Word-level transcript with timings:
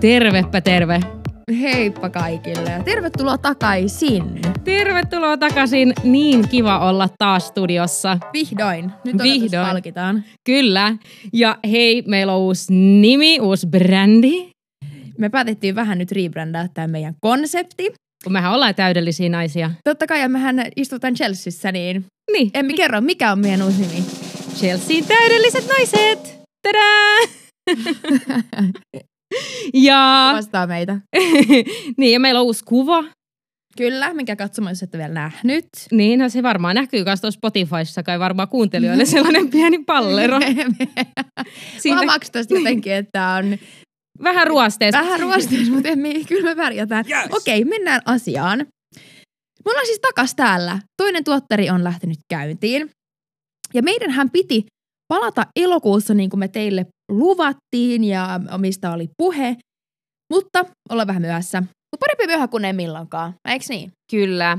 Tervepä 0.00 0.60
terve. 0.60 1.00
Heippa 1.60 2.10
kaikille 2.10 2.70
ja 2.70 2.82
tervetuloa 2.82 3.38
takaisin. 3.38 4.40
Tervetuloa 4.64 5.36
takaisin. 5.36 5.92
Niin 6.02 6.48
kiva 6.48 6.78
olla 6.88 7.08
taas 7.18 7.46
studiossa. 7.46 8.18
Vihdoin. 8.32 8.90
Nyt 9.04 9.16
Vihdoin. 9.22 9.66
palkitaan. 9.66 10.24
Kyllä. 10.44 10.96
Ja 11.32 11.58
hei, 11.70 12.02
meillä 12.06 12.32
on 12.32 12.40
uusi 12.40 12.72
nimi, 12.74 13.40
uusi 13.40 13.66
brändi. 13.66 14.48
Me 15.18 15.28
päätettiin 15.28 15.74
vähän 15.74 15.98
nyt 15.98 16.12
rebrändää 16.12 16.68
tämä 16.74 16.86
meidän 16.88 17.14
konsepti. 17.20 17.92
Kun 18.24 18.32
mehän 18.32 18.52
ollaan 18.52 18.74
täydellisiä 18.74 19.28
naisia. 19.28 19.70
Totta 19.84 20.06
kai, 20.06 20.20
ja 20.20 20.28
mehän 20.28 20.56
istutaan 20.76 21.14
Chelseassa, 21.14 21.72
niin 21.72 22.04
Niin, 22.32 22.50
emme 22.54 22.72
kerro, 22.72 23.00
mikä 23.00 23.32
on 23.32 23.38
meidän 23.38 23.62
uusi 23.62 23.80
nimi. 23.80 24.04
Chelsean 24.58 25.04
täydelliset 25.04 25.64
naiset. 25.68 26.38
Tadaa! 26.62 27.18
ja, 29.88 30.32
Vastaa 30.36 30.66
meitä. 30.66 31.00
niin, 31.98 32.12
ja 32.12 32.20
meillä 32.20 32.40
on 32.40 32.46
uusi 32.46 32.64
kuva. 32.64 33.04
Kyllä, 33.76 34.14
mikä 34.14 34.36
katsomaan, 34.36 34.70
jos 34.70 34.82
ette 34.82 34.98
vielä 34.98 35.14
nähnyt. 35.14 35.66
Niin, 35.92 36.18
no 36.18 36.28
se 36.28 36.42
varmaan 36.42 36.74
näkyy 36.74 37.04
myös 37.04 37.20
tuossa 37.20 37.38
Spotifyssa, 37.38 38.02
kai 38.02 38.18
varmaan 38.18 38.48
kuuntelijoille 38.48 39.04
sellainen 39.04 39.48
pieni 39.50 39.84
pallero. 39.84 40.38
Siinä 41.78 41.96
Huomaaks 41.96 42.30
tästä 42.30 42.54
jotenkin, 42.54 42.92
että 42.92 43.28
on 43.28 43.58
vähän 44.22 44.46
ruosteesta. 44.46 45.00
vähän 45.00 45.20
ruosteessa, 45.20 45.72
mutta 45.72 45.88
emme, 45.88 46.14
kyllä 46.28 46.54
me 46.54 46.62
pärjätään. 46.62 47.04
Yes. 47.08 47.26
Okei, 47.30 47.64
mennään 47.64 48.00
asiaan. 48.04 48.58
Me 49.64 49.70
ollaan 49.70 49.86
siis 49.86 50.00
takas 50.00 50.34
täällä. 50.34 50.78
Toinen 51.02 51.24
tuottari 51.24 51.70
on 51.70 51.84
lähtenyt 51.84 52.18
käyntiin. 52.28 52.90
Ja 53.74 53.82
meidänhän 53.82 54.30
piti 54.30 54.66
palata 55.08 55.46
elokuussa 55.56 56.14
niin 56.14 56.30
kuin 56.30 56.40
me 56.40 56.48
teille 56.48 56.86
luvattiin 57.10 58.04
ja 58.04 58.40
mistä 58.56 58.92
oli 58.92 59.08
puhe. 59.16 59.56
Mutta 60.32 60.64
ollaan 60.90 61.08
vähän 61.08 61.22
myöhässä. 61.22 61.60
Mutta 61.60 62.06
parempi 62.06 62.26
myöhä 62.26 62.48
kuin 62.48 62.64
ei 62.64 62.72
milloinkaan, 62.72 63.34
eikö 63.48 63.64
niin? 63.68 63.92
Kyllä. 64.10 64.58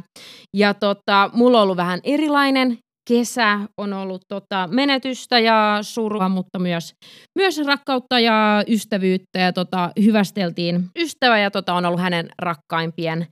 Ja 0.55 0.73
tota, 0.73 1.29
mulla 1.33 1.57
on 1.57 1.63
ollut 1.63 1.77
vähän 1.77 1.99
erilainen 2.03 2.77
kesä. 3.09 3.59
On 3.77 3.93
ollut 3.93 4.21
tota, 4.27 4.69
menetystä 4.71 5.39
ja 5.39 5.79
surua, 5.81 6.29
mutta 6.29 6.59
myös, 6.59 6.93
myös 7.39 7.57
rakkautta 7.65 8.19
ja 8.19 8.63
ystävyyttä. 8.67 9.39
Ja 9.39 9.53
tota, 9.53 9.91
hyvästeltiin 10.03 10.89
ystävä 10.97 11.39
ja 11.39 11.51
tota, 11.51 11.73
on 11.73 11.85
ollut 11.85 12.01
hänen 12.01 12.29
rakkaimpien 12.41 13.27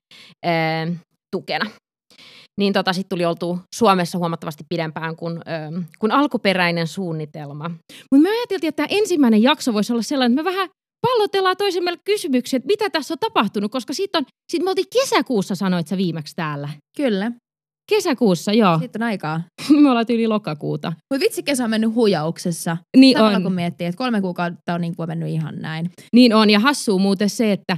ää, 0.45 0.87
tukena. 1.35 1.69
Niin 2.57 2.73
tota, 2.73 2.93
sitten 2.93 3.09
tuli 3.09 3.25
oltu 3.25 3.59
Suomessa 3.75 4.17
huomattavasti 4.17 4.63
pidempään 4.69 5.15
kuin, 5.15 5.39
ää, 5.45 5.71
kuin 5.99 6.11
alkuperäinen 6.11 6.87
suunnitelma. 6.87 7.69
Mutta 8.11 8.23
me 8.23 8.29
ajateltiin, 8.29 8.69
että 8.69 8.87
tämä 8.87 8.99
ensimmäinen 8.99 9.43
jakso 9.43 9.73
voisi 9.73 9.93
olla 9.93 10.01
sellainen, 10.01 10.39
että 10.39 10.43
me 10.43 10.55
vähän 10.55 10.69
pallotellaan 11.07 11.57
toisemme 11.57 11.97
kysymyksiä, 12.05 12.57
että 12.57 12.67
mitä 12.67 12.89
tässä 12.89 13.13
on 13.13 13.19
tapahtunut, 13.19 13.71
koska 13.71 13.93
sitten 13.93 14.25
sit 14.51 14.63
me 14.63 14.69
oltiin 14.69 14.87
kesäkuussa, 14.93 15.55
sanoit 15.55 15.87
sä 15.87 15.97
viimeksi 15.97 16.35
täällä. 16.35 16.69
Kyllä, 16.97 17.31
Kesäkuussa, 17.91 18.53
joo. 18.53 18.79
siitä 18.79 18.99
on 18.99 19.03
aikaa. 19.03 19.41
me 19.81 19.89
ollaan 19.89 20.05
yli 20.09 20.27
lokakuuta. 20.27 20.93
Mutta 21.13 21.23
vitsi 21.25 21.43
kesä 21.43 21.63
on 21.63 21.69
mennyt 21.69 21.93
huijauksessa. 21.93 22.77
Niin 22.97 23.17
Samalla 23.17 23.37
on, 23.37 23.43
kun 23.43 23.53
miettii, 23.53 23.87
että 23.87 23.97
kolme 23.97 24.21
kuukautta 24.21 24.73
on 24.73 24.81
niin 24.81 24.95
kuin 24.95 25.09
mennyt 25.09 25.29
ihan 25.29 25.55
näin. 25.59 25.91
niin 26.13 26.33
on. 26.33 26.49
Ja 26.49 26.59
hassuu 26.59 26.99
muuten 26.99 27.29
se, 27.29 27.51
että 27.51 27.77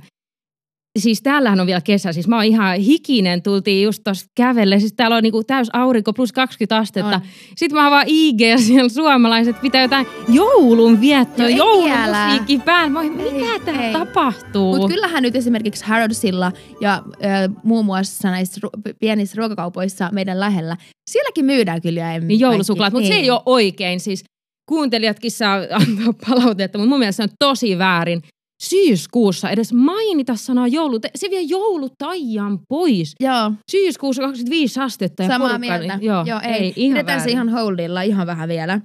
siis 1.00 1.22
täällähän 1.22 1.60
on 1.60 1.68
vielä 1.68 1.82
kesä. 1.82 2.14
Siis 2.14 2.28
mä 2.28 2.36
oon 2.36 2.46
ihan 2.46 2.78
hikinen, 2.78 3.42
tultiin 3.42 3.84
just 3.84 4.02
tosta 4.04 4.30
kävelle. 4.36 4.80
Siis 4.80 4.94
täällä 4.94 5.16
on 5.18 5.24
niinku 5.24 5.44
täys 5.44 5.68
aurinko 5.74 6.14
plus 6.14 6.32
20 6.32 6.78
astetta. 6.78 7.16
On. 7.16 7.22
Sitten 7.56 7.80
mä 7.80 7.88
avaan 7.88 8.06
IG 8.08 8.40
siellä 8.58 8.90
suomalaiset 8.90 9.62
pitää 9.62 9.82
jotain 9.82 10.06
joulun 10.30 11.02
viettoa, 11.02 11.46
No 11.46 11.50
joulumusiikki 11.50 12.60
päällä. 12.66 12.90
Mä 12.90 13.00
oon, 13.00 13.20
Ei, 13.20 13.32
mitä 13.34 13.66
täällä 13.66 13.88
ei. 13.88 13.94
tapahtuu? 13.94 14.76
Mutta 14.76 14.88
kyllähän 14.94 15.24
nyt 15.24 15.36
esimerkiksi 15.36 15.86
Harrodsilla 15.86 16.52
ja 16.82 16.94
äh, 16.94 17.50
muun 17.64 17.86
muassa 17.86 18.32
näissä 18.32 18.62
ru- 18.68 18.94
pienissä 19.00 19.36
ruokakaupoissa 19.38 20.10
meidän 20.12 20.40
lähellä, 20.40 20.78
sielläkin 21.10 21.46
myydään 21.46 21.82
kyllä 21.82 22.00
ja 22.00 22.20
Niin 22.20 22.40
joulusuklaat, 22.40 22.94
mutta 22.94 23.08
se 23.08 23.14
ei 23.14 23.32
ole 23.32 23.42
oikein. 23.46 24.00
Siis 24.00 24.24
kuuntelijatkin 24.70 25.32
saa 25.32 25.56
antaa 25.56 26.14
palautetta, 26.30 26.78
mutta 26.78 26.90
mun 26.90 27.00
mielestä 27.00 27.24
se 27.24 27.24
on 27.32 27.36
tosi 27.40 27.78
väärin. 27.78 28.22
Syyskuussa 28.64 29.50
edes 29.50 29.74
mainita 29.74 30.36
sanaa 30.36 30.68
joulu. 30.68 31.00
Se 31.16 31.30
vie 31.30 31.42
joulutaian 31.42 32.60
pois. 32.70 33.14
Joo, 33.20 33.52
Syyskuussa 33.72 34.22
25 34.22 34.80
astetta 34.80 35.24
ja 35.24 35.30
samaa 35.30 35.48
porukka, 35.48 35.60
mieltä. 35.60 35.98
Niin, 35.98 36.06
joo, 36.08 36.24
joo, 36.28 36.40
ei. 36.44 36.52
ei 36.54 36.74
ihan 36.76 36.94
Pidetään 36.96 37.20
se 37.20 37.24
väärin. 37.24 37.34
ihan 37.34 37.50
holdilla 37.50 38.02
ihan 38.02 38.28
vähän 38.28 38.50
vielä. 38.50 38.82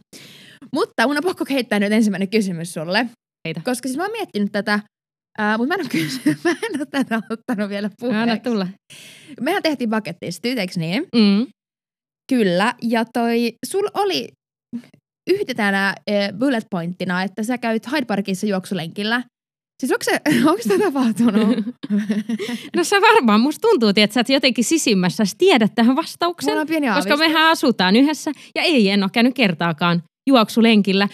Mutta 0.75 1.07
mun 1.07 1.17
on 1.17 1.23
pakko 1.25 1.45
heittää 1.51 1.79
nyt 1.81 1.93
ensimmäinen 1.93 2.29
kysymys 2.29 2.75
sulle. 2.75 3.07
Heitä. 3.47 3.61
Koska 3.65 3.89
siis 3.89 3.97
mä 3.97 4.03
oon 4.03 4.13
miettinyt 4.13 4.53
tätä, 4.53 4.75
äh, 5.41 5.59
mutta 5.59 5.69
mä 5.69 5.75
en 5.75 5.81
ole 5.81 5.89
kysy- 5.89 6.21
mä 6.45 6.51
en 6.51 6.81
ole 6.81 6.87
tätä 6.91 7.21
ottanut 7.31 7.69
vielä 7.69 7.87
Anna 7.87 7.95
puheeksi. 8.27 8.51
tulla. 8.51 8.67
Mehän 9.41 9.63
tehtiin 9.63 9.91
bucket 9.91 10.17
listit, 10.23 10.59
eikö 10.59 10.73
niin? 10.77 11.07
Mm. 11.17 11.47
Kyllä, 12.33 12.75
ja 12.83 13.05
toi, 13.05 13.53
sul 13.67 13.89
oli 13.95 14.29
yhtetänä 15.31 15.89
äh, 15.89 15.95
bullet 16.39 16.65
pointtina, 16.71 17.23
että 17.23 17.43
sä 17.43 17.59
käyt 17.59 17.93
Hyde 17.93 18.05
Parkissa 18.05 18.47
juoksulenkillä. 18.47 19.23
Siis 19.87 19.93
onko 19.93 20.05
se, 20.05 20.21
onko 20.51 20.63
se 20.63 20.79
tapahtunut? 20.79 21.59
No 22.77 22.85
sä 22.85 23.01
varmaan, 23.01 23.41
musta 23.41 23.69
tuntuu, 23.69 23.89
että 23.89 24.15
sä 24.15 24.21
et 24.21 24.29
jotenkin 24.29 24.65
sisimmässä 24.65 25.25
tiedät 25.39 25.75
tähän 25.75 25.97
vastauksen. 25.97 26.51
Mulla 26.51 26.61
on 26.61 26.67
pieni 26.67 26.87
koska 26.87 26.95
aavistus. 26.95 27.19
mehän 27.19 27.51
asutaan 27.51 27.97
yhdessä 27.97 28.33
ja 28.55 28.63
ei 28.63 28.91
en 28.91 29.03
ole 29.03 29.11
käynyt 29.13 29.35
kertaakaan 29.35 30.03
juoksulenkillä. 30.27 31.09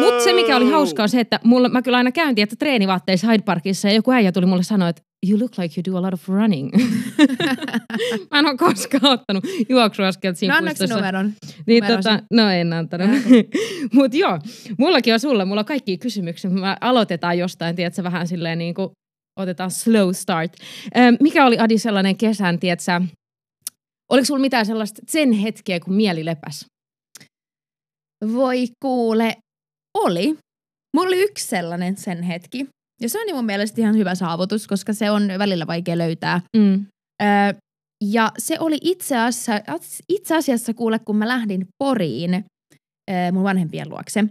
Mutta 0.00 0.24
se, 0.24 0.32
mikä 0.32 0.56
oli 0.56 0.70
hauskaa, 0.70 1.02
on 1.02 1.08
se, 1.08 1.20
että 1.20 1.40
mulla, 1.44 1.68
mä 1.68 1.82
kyllä 1.82 1.96
aina 1.96 2.12
käyntiin, 2.12 2.42
että 2.42 2.56
treenivaatteissa 2.56 3.26
Hyde 3.26 3.42
Parkissa 3.42 3.88
ja 3.88 3.94
joku 3.94 4.10
äijä 4.12 4.32
tuli 4.32 4.46
mulle 4.46 4.62
sanoa, 4.62 4.88
että 4.88 5.02
you 5.28 5.38
look 5.40 5.58
like 5.58 5.74
you 5.80 5.84
do 5.94 5.98
a 5.98 6.02
lot 6.02 6.14
of 6.14 6.28
running. 6.28 6.70
mä 8.30 8.38
en 8.38 8.46
ole 8.46 8.56
koskaan 8.56 9.04
ottanut 9.12 9.44
juoksuaskelta 9.68 10.38
siinä 10.38 10.60
No 10.60 10.66
puistossa. 10.66 10.94
numeron? 10.94 11.32
Niin 11.66 11.84
tota, 11.86 12.22
no 12.32 12.50
en 12.50 12.72
antanut. 12.72 13.10
Mutta 13.94 14.16
joo, 14.16 14.38
mullakin 14.78 15.14
on 15.14 15.20
sulle, 15.20 15.44
mulla 15.44 15.60
on 15.60 15.64
kaikki 15.66 15.98
kysymyksiä. 15.98 16.50
Me 16.50 16.76
aloitetaan 16.80 17.38
jostain, 17.38 17.76
tiedätkö, 17.76 18.02
vähän 18.02 18.28
silleen 18.28 18.58
niin 18.58 18.74
kuin, 18.74 18.88
otetaan 19.40 19.70
slow 19.70 20.10
start. 20.12 20.52
Ö, 20.96 21.00
mikä 21.20 21.46
oli 21.46 21.58
Adi 21.58 21.78
sellainen 21.78 22.16
kesän, 22.16 22.58
tiedätkö, 22.58 23.00
oliko 24.10 24.24
sulla 24.24 24.40
mitään 24.40 24.66
sellaista 24.66 25.02
sen 25.08 25.32
hetkeä, 25.32 25.80
kun 25.80 25.94
mieli 25.94 26.24
lepäs? 26.24 26.66
Voi 28.32 28.66
kuule, 28.82 29.34
oli. 29.94 30.38
Mulla 30.96 31.08
oli 31.08 31.22
yksi 31.22 31.46
sellainen 31.46 31.96
sen 31.96 32.22
hetki. 32.22 32.66
Ja 33.00 33.08
se 33.08 33.20
on 33.20 33.26
niin 33.26 33.36
mun 33.36 33.44
mielestä 33.44 33.80
ihan 33.80 33.96
hyvä 33.96 34.14
saavutus, 34.14 34.66
koska 34.66 34.92
se 34.92 35.10
on 35.10 35.28
välillä 35.38 35.66
vaikea 35.66 35.98
löytää. 35.98 36.40
Mm. 36.56 36.86
Öö, 37.22 37.28
ja 38.04 38.32
se 38.38 38.56
oli 38.60 38.78
itse 38.80 39.18
asiassa, 39.18 39.60
itse 40.08 40.36
asiassa 40.36 40.74
kuule, 40.74 40.98
kun 40.98 41.16
mä 41.16 41.28
lähdin 41.28 41.66
Poriin 41.78 42.44
öö, 43.10 43.32
mun 43.32 43.44
vanhempien 43.44 43.88
luokse. 43.88 44.24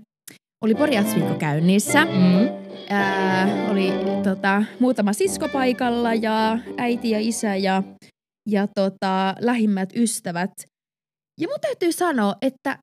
Oli 0.64 0.76
Pori 0.76 0.98
viikko 1.16 1.36
käynnissä. 1.36 2.06
Mm. 2.06 2.36
Öö, 2.92 3.72
oli 3.72 3.92
tota, 4.24 4.64
muutama 4.80 5.14
sisko 5.14 5.50
paikalla 5.50 6.14
ja 6.14 6.60
äiti 6.78 7.10
ja 7.10 7.20
isä 7.20 7.56
ja, 7.56 7.84
ja 8.50 8.68
tota, 8.68 9.36
lähimmät 9.40 9.90
ystävät. 9.96 10.52
Ja 11.42 11.48
mun 11.48 11.60
täytyy 11.62 11.92
sanoa, 11.92 12.36
että 12.42 12.78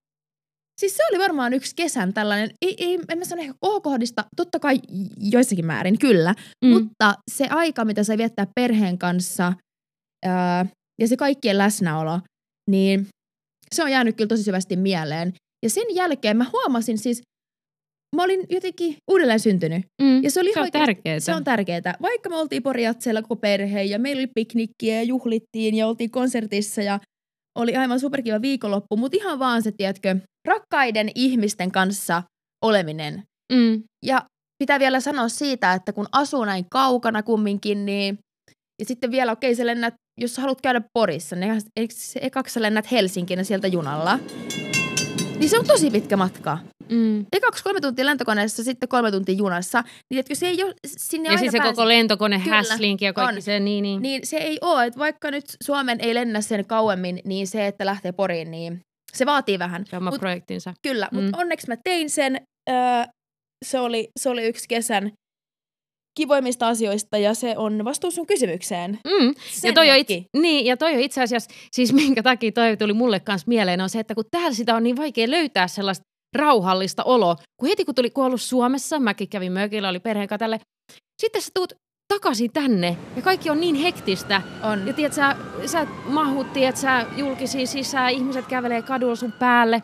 siis 0.82 0.96
se 0.96 1.02
oli 1.10 1.18
varmaan 1.18 1.52
yksi 1.52 1.72
kesän 1.76 2.12
tällainen, 2.14 2.50
ei, 2.62 2.74
ei, 2.78 2.98
en 3.08 3.18
mä 3.18 3.24
sano 3.24 3.42
ehkä 3.42 3.54
kohokohdista, 3.60 4.24
totta 4.36 4.58
kai 4.58 4.76
joissakin 5.20 5.66
määrin, 5.66 5.98
kyllä, 5.98 6.34
Mm. 6.64 6.70
mutta 6.70 7.14
se 7.30 7.46
aika, 7.50 7.84
mitä 7.84 8.04
sai 8.04 8.18
viettää 8.18 8.46
perheen 8.54 8.98
kanssa 8.98 9.52
ää, 10.24 10.66
ja 11.00 11.08
se 11.08 11.16
kaikkien 11.16 11.58
läsnäolo, 11.58 12.20
niin 12.70 13.06
se 13.74 13.82
on 13.82 13.90
jäänyt 13.90 14.16
kyllä 14.16 14.28
tosi 14.28 14.42
syvästi 14.42 14.76
mieleen. 14.76 15.32
Ja 15.64 15.70
sen 15.70 15.86
jälkeen 15.94 16.36
mä 16.36 16.46
huomasin 16.52 16.98
siis, 16.98 17.22
mä 18.16 18.22
olin 18.22 18.46
jotenkin 18.50 18.96
uudelleen 19.10 19.40
syntynyt. 19.40 19.82
Mm. 20.02 20.22
Ja 20.22 20.30
se 20.30 20.40
oli 20.40 20.52
se 20.52 20.60
on 20.60 20.66
oikeasti- 20.66 20.78
tärkeää. 20.86 21.20
Se 21.20 21.34
on 21.34 21.44
tärkeää. 21.44 21.94
Vaikka 22.02 22.28
me 22.30 22.36
oltiin 22.36 22.62
Poriatseella 22.62 23.22
koko 23.22 23.36
perhe 23.36 23.82
ja 23.82 23.98
meillä 23.98 24.20
oli 24.20 24.26
piknikkiä 24.34 24.94
ja 24.96 25.02
juhlittiin 25.02 25.74
ja 25.74 25.86
oltiin 25.86 26.10
konsertissa 26.10 26.82
ja 26.82 27.00
oli 27.58 27.76
aivan 27.76 28.00
superkiva 28.00 28.42
viikonloppu, 28.42 28.96
mutta 28.96 29.16
ihan 29.16 29.38
vaan 29.38 29.62
se, 29.62 29.72
tiedätkö, 29.72 30.16
rakkaiden 30.48 31.10
ihmisten 31.14 31.72
kanssa 31.72 32.22
oleminen. 32.64 33.22
mm. 33.52 33.82
Ja 34.04 34.22
pitää 34.58 34.78
vielä 34.78 35.00
sanoa 35.00 35.28
siitä, 35.28 35.72
että 35.74 35.92
kun 35.92 36.06
asuu 36.12 36.44
näin 36.44 36.64
kaukana 36.70 37.22
kumminkin, 37.22 37.86
niin 37.86 38.18
ja 38.80 38.86
sitten 38.86 39.10
vielä, 39.10 39.32
okei, 39.32 39.54
sä 39.54 39.66
lennät, 39.66 39.94
jos 40.20 40.34
sä 40.34 40.42
haluat 40.42 40.60
käydä 40.60 40.82
Porissa, 40.94 41.36
niin 41.36 41.42
eihän- 41.42 41.62
eikö 41.76 41.94
se 41.96 42.20
ekaksi 42.22 42.54
sä 42.54 42.62
lennät 42.62 42.90
Helsinkiin 42.90 43.38
ja 43.38 43.44
sieltä 43.44 43.66
junalla, 43.68 44.18
niin 45.42 45.50
se 45.50 45.58
on 45.58 45.66
tosi 45.66 45.90
pitkä 45.90 46.16
matka. 46.16 46.58
Mm. 46.88 47.26
Ekaksi 47.32 47.64
kolme 47.64 47.80
tuntia 47.80 48.06
lentokoneessa, 48.06 48.64
sitten 48.64 48.88
kolme 48.88 49.10
tuntia 49.10 49.34
junassa. 49.34 49.80
Niin 49.82 49.92
tiedätkö, 50.08 50.34
se 50.34 50.46
ei 50.46 50.64
ole, 50.64 50.74
sinne 50.86 51.32
Ja 51.32 51.38
siis 51.38 51.52
se 51.52 51.58
pääse- 51.58 51.72
koko 51.74 51.88
lentokone, 51.88 52.40
Kyllä, 52.40 52.56
häslinki 52.56 53.04
ja 53.04 53.12
kaikki 53.12 53.36
on. 53.36 53.42
se, 53.42 53.60
niin, 53.60 53.82
niin. 53.82 54.02
Niin 54.02 54.26
se 54.26 54.36
ei 54.36 54.58
ole, 54.60 54.84
että 54.86 54.98
vaikka 54.98 55.30
nyt 55.30 55.44
Suomen 55.64 55.98
ei 56.00 56.14
lennä 56.14 56.40
sen 56.40 56.66
kauemmin, 56.66 57.20
niin 57.24 57.46
se, 57.46 57.66
että 57.66 57.86
lähtee 57.86 58.12
Poriin, 58.12 58.50
niin 58.50 58.80
se 59.14 59.26
vaatii 59.26 59.58
vähän. 59.58 59.84
Se 59.90 59.96
oma 59.96 60.10
Mut- 60.10 60.18
projektinsa. 60.18 60.74
Kyllä, 60.82 61.08
Mm. 61.12 61.18
mutta 61.24 61.38
onneksi 61.38 61.68
mä 61.68 61.76
tein 61.84 62.10
sen. 62.10 62.40
Öö, 62.70 62.76
se, 63.64 63.80
oli, 63.80 64.08
se 64.20 64.28
oli 64.28 64.44
yksi 64.44 64.68
kesän 64.68 65.12
kivoimmista 66.14 66.68
asioista 66.68 67.18
ja 67.18 67.34
se 67.34 67.54
on 67.56 67.84
vastaus 67.84 68.14
sun 68.14 68.26
kysymykseen. 68.26 68.98
Mm. 69.06 69.34
Ja 69.62 69.72
toi, 69.72 69.90
on 69.90 69.96
itse, 69.96 70.24
niin, 70.36 70.66
ja 70.66 70.76
toi 70.76 70.94
on 70.94 71.00
itse 71.00 71.22
asiassa, 71.22 71.50
siis 71.72 71.92
minkä 71.92 72.22
takia 72.22 72.52
toi 72.52 72.76
tuli 72.76 72.92
mulle 72.92 73.20
kanssa 73.20 73.48
mieleen, 73.48 73.80
on 73.80 73.90
se, 73.90 74.00
että 74.00 74.14
kun 74.14 74.24
täällä 74.30 74.52
sitä 74.52 74.76
on 74.76 74.82
niin 74.82 74.96
vaikea 74.96 75.30
löytää 75.30 75.68
sellaista 75.68 76.04
rauhallista 76.36 77.04
oloa, 77.04 77.36
kun 77.60 77.68
heti 77.68 77.84
kun 77.84 77.94
tuli 77.94 78.10
kuollut 78.10 78.40
Suomessa, 78.40 78.98
mäkin 78.98 79.28
kävin 79.28 79.52
mökillä, 79.52 79.88
oli 79.88 80.00
perheen 80.00 80.28
tälle, 80.38 80.60
sitten 81.22 81.42
sä 81.42 81.50
tuut 81.54 81.72
takaisin 82.14 82.52
tänne 82.52 82.96
ja 83.16 83.22
kaikki 83.22 83.50
on 83.50 83.60
niin 83.60 83.74
hektistä. 83.74 84.42
On. 84.62 84.86
Ja 84.86 84.92
tiedät, 84.92 85.12
sä, 85.12 85.36
sä 85.66 85.86
mahut, 86.04 86.52
tiedät, 86.52 86.76
sä 86.76 87.06
julkisiin 87.16 87.68
sisään, 87.68 88.12
ihmiset 88.12 88.46
kävelee 88.46 88.82
kadulla 88.82 89.16
sun 89.16 89.32
päälle. 89.32 89.82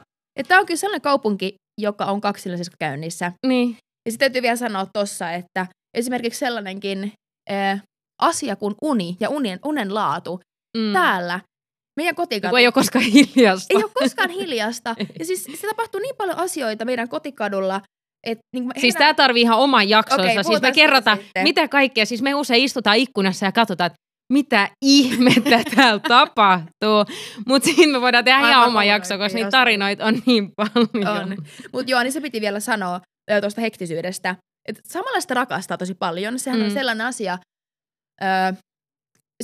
Tämä 0.48 0.60
on 0.60 0.66
kyllä 0.66 0.78
sellainen 0.78 1.02
kaupunki, 1.02 1.54
joka 1.80 2.04
on 2.04 2.20
kaksillaisessa 2.20 2.72
käynnissä. 2.78 3.32
Niin. 3.46 3.76
Ja 4.06 4.12
sitten 4.12 4.26
täytyy 4.26 4.42
vielä 4.42 4.56
sanoa 4.56 4.86
tuossa, 4.92 5.32
että 5.32 5.66
esimerkiksi 5.98 6.38
sellainenkin 6.38 7.12
äh, 7.50 7.82
asia 8.22 8.56
kuin 8.56 8.74
uni 8.82 9.16
ja 9.20 9.28
unen, 9.28 9.58
unen 9.64 9.94
laatu 9.94 10.40
Mm. 10.76 10.92
täällä, 10.92 11.40
meidän 11.96 12.14
kotikatu, 12.14 12.50
Kun 12.50 12.58
ei 12.58 12.66
ole 12.66 12.72
koskaan 12.72 13.04
hiljasta. 13.04 13.66
ei 13.70 13.84
ole 13.84 13.90
koskaan 13.94 14.30
hiljasta. 14.30 14.94
Ja 15.18 15.24
siis 15.24 15.44
se 15.54 15.66
tapahtuu 15.66 16.00
niin 16.00 16.14
paljon 16.18 16.38
asioita 16.38 16.84
meidän 16.84 17.08
kotikadulla, 17.08 17.80
että 18.26 18.40
niin 18.54 18.64
kuin 18.64 18.80
Siis 18.80 18.94
tämä 18.94 19.14
tarvii 19.14 19.42
ihan 19.42 19.58
oman 19.58 19.88
jaksonsa. 19.88 20.22
Okei, 20.22 20.44
siis 20.44 20.60
me 20.62 20.72
kerrotaan, 20.72 21.18
sitten. 21.18 21.42
mitä 21.42 21.68
kaikkea. 21.68 22.06
Siis 22.06 22.22
me 22.22 22.34
usein 22.34 22.64
istutaan 22.64 22.96
ikkunassa 22.96 23.46
ja 23.46 23.52
katsotaan, 23.52 23.86
että 23.86 23.96
mitä 24.32 24.68
ihmettä 24.84 25.62
täällä 25.76 26.00
tapahtuu. 26.08 27.04
Mutta 27.46 27.68
siinä 27.68 27.92
me 27.92 28.00
voidaan 28.00 28.24
tehdä 28.24 28.38
ihan 28.50 28.66
oma 28.66 28.84
jakso, 28.84 29.18
koska 29.18 29.36
niitä 29.36 29.50
tarinoita 29.50 30.04
on 30.04 30.22
niin 30.26 30.50
paljon. 30.56 31.18
On. 31.22 31.36
Mutta 31.72 31.90
joo, 31.90 32.02
niin 32.02 32.12
se 32.12 32.20
piti 32.20 32.40
vielä 32.40 32.60
sanoa 32.60 33.00
tuosta 33.40 33.60
hektisyydestä. 33.60 34.36
Että 34.68 34.82
samalla 34.88 35.20
sitä 35.20 35.34
rakastaa 35.34 35.78
tosi 35.78 35.94
paljon. 35.94 36.38
Sehän 36.38 36.60
mm. 36.60 36.64
on 36.66 36.70
sellainen 36.72 37.06
asia, 37.06 37.38
ö, 38.22 38.26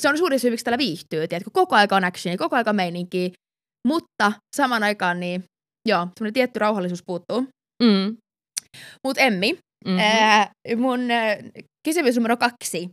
se 0.01 0.09
on 0.09 0.19
suuri 0.19 0.39
syy, 0.39 0.51
miksi 0.51 0.65
täällä 0.65 0.79
viihtyy. 0.79 1.29
Tiedätkö? 1.29 1.51
Koko 1.53 1.77
aika 1.77 1.97
on 1.97 2.05
actionia, 2.05 2.39
koko 2.39 2.57
aika 2.57 2.73
meininkiä. 2.73 3.31
Mutta 3.89 4.33
saman 4.57 4.83
aikaan 4.83 5.21
niin, 5.21 5.45
joo, 5.89 6.09
semmoinen 6.19 6.35
tietty 6.35 6.59
rauhallisuus 6.59 7.03
puuttuu. 7.07 7.41
Mm. 7.83 8.17
Mutta 9.07 9.23
Emmi, 9.23 9.59
Mm-hmm. 9.87 10.01
ää, 10.01 10.51
mun 10.77 11.11
ää, 11.11 11.37
kysymys 11.85 12.15
numero 12.15 12.37
kaksi. 12.37 12.91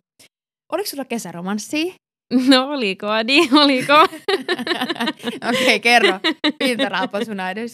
Oliko 0.71 0.89
sulla 0.89 1.05
kesäromanssia? 1.05 1.93
No 2.49 2.69
oliko, 2.69 3.07
Adi, 3.07 3.39
oliko? 3.51 3.93
Okei, 5.49 5.65
okay, 5.65 5.79
kerro. 5.79 6.19
Pintaraapo 6.59 7.25
sun 7.25 7.39
edes. 7.39 7.73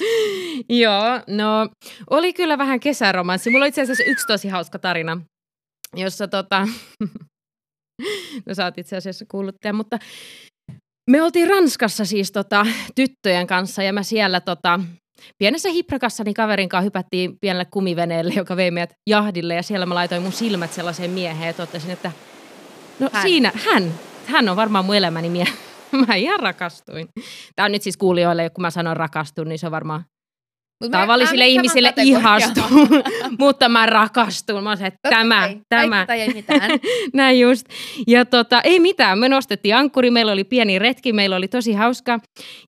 Joo, 0.70 1.22
no 1.28 1.70
oli 2.10 2.34
kyllä 2.34 2.58
vähän 2.58 2.80
kesäromanssi. 2.80 3.50
Mulla 3.50 3.66
on 3.66 3.70
itse 3.70 3.82
asiassa 3.82 4.04
yksi 4.04 4.28
tosi 4.28 4.48
hauska 4.48 4.80
tarina, 4.80 5.22
jossa 5.96 6.28
tota, 6.28 6.68
no 8.46 8.54
sä 8.54 8.66
oot 8.66 8.78
itse 8.78 8.98
asiassa 8.98 9.26
kuullut 9.32 9.56
tämän, 9.62 9.76
mutta 9.76 10.00
me 11.10 11.22
oltiin 11.22 11.50
Ranskassa 11.50 12.06
siis 12.06 12.32
tota, 12.32 12.66
tyttöjen 12.96 13.48
kanssa 13.48 13.84
ja 13.84 13.94
mä 13.94 14.04
siellä 14.04 14.42
tota, 14.42 14.80
pienessä 15.38 15.70
hiprakassa 15.70 16.24
niin 16.24 16.34
kaverin 16.34 16.70
kanssa 16.70 16.84
hypättiin 16.84 17.38
pienelle 17.42 17.66
kumiveneelle, 17.66 18.34
joka 18.34 18.56
vei 18.56 18.72
meidät 18.72 18.94
jahdille 19.10 19.56
ja 19.56 19.64
siellä 19.64 19.86
mä 19.86 19.96
laitoin 19.96 20.22
mun 20.22 20.32
silmät 20.32 20.74
sellaiseen 20.74 21.12
mieheen 21.12 21.48
ja 21.48 21.54
totesin, 21.54 21.92
että 21.92 22.12
no 23.00 23.10
Hän. 23.14 23.22
siinä, 23.22 23.52
hän, 23.66 23.94
hän 24.28 24.50
on 24.50 24.56
varmaan 24.56 24.86
mun 24.86 24.96
elämäni 24.96 25.30
mie. 25.30 25.46
Mä 26.08 26.16
ihan 26.16 26.40
rakastuin. 26.40 27.08
Tämä 27.56 27.66
on 27.66 27.72
nyt 27.72 27.82
siis 27.82 27.98
kuulijoille, 27.98 28.50
kun 28.50 28.62
mä 28.62 28.72
sanon 28.72 28.98
rakastun, 28.98 29.48
niin 29.48 29.60
se 29.60 29.66
on 29.66 29.72
varmaan 29.72 30.04
Mut 30.84 30.92
tavallisille 30.92 31.44
mä- 31.44 31.48
ihmisille 31.48 31.94
ihastun, 32.04 32.64
mutta 33.40 33.70
mä 33.70 33.86
rakastun. 33.86 34.64
Mä 34.64 34.76
se, 34.76 34.86
että 34.86 35.10
tämä, 35.10 35.42
kai. 35.42 35.62
tämä. 35.70 36.06
Ei 36.10 36.34
mitään. 36.34 36.72
Näin 37.14 37.40
just. 37.40 37.66
Ja 38.08 38.26
tota, 38.26 38.62
ei 38.62 38.80
mitään, 38.80 39.20
me 39.20 39.30
nostettiin 39.30 39.76
ankkuri, 39.76 40.12
meillä 40.12 40.32
oli 40.32 40.44
pieni 40.44 40.80
retki, 40.80 41.14
meillä 41.14 41.36
oli 41.36 41.48
tosi 41.48 41.74
hauska. 41.74 42.20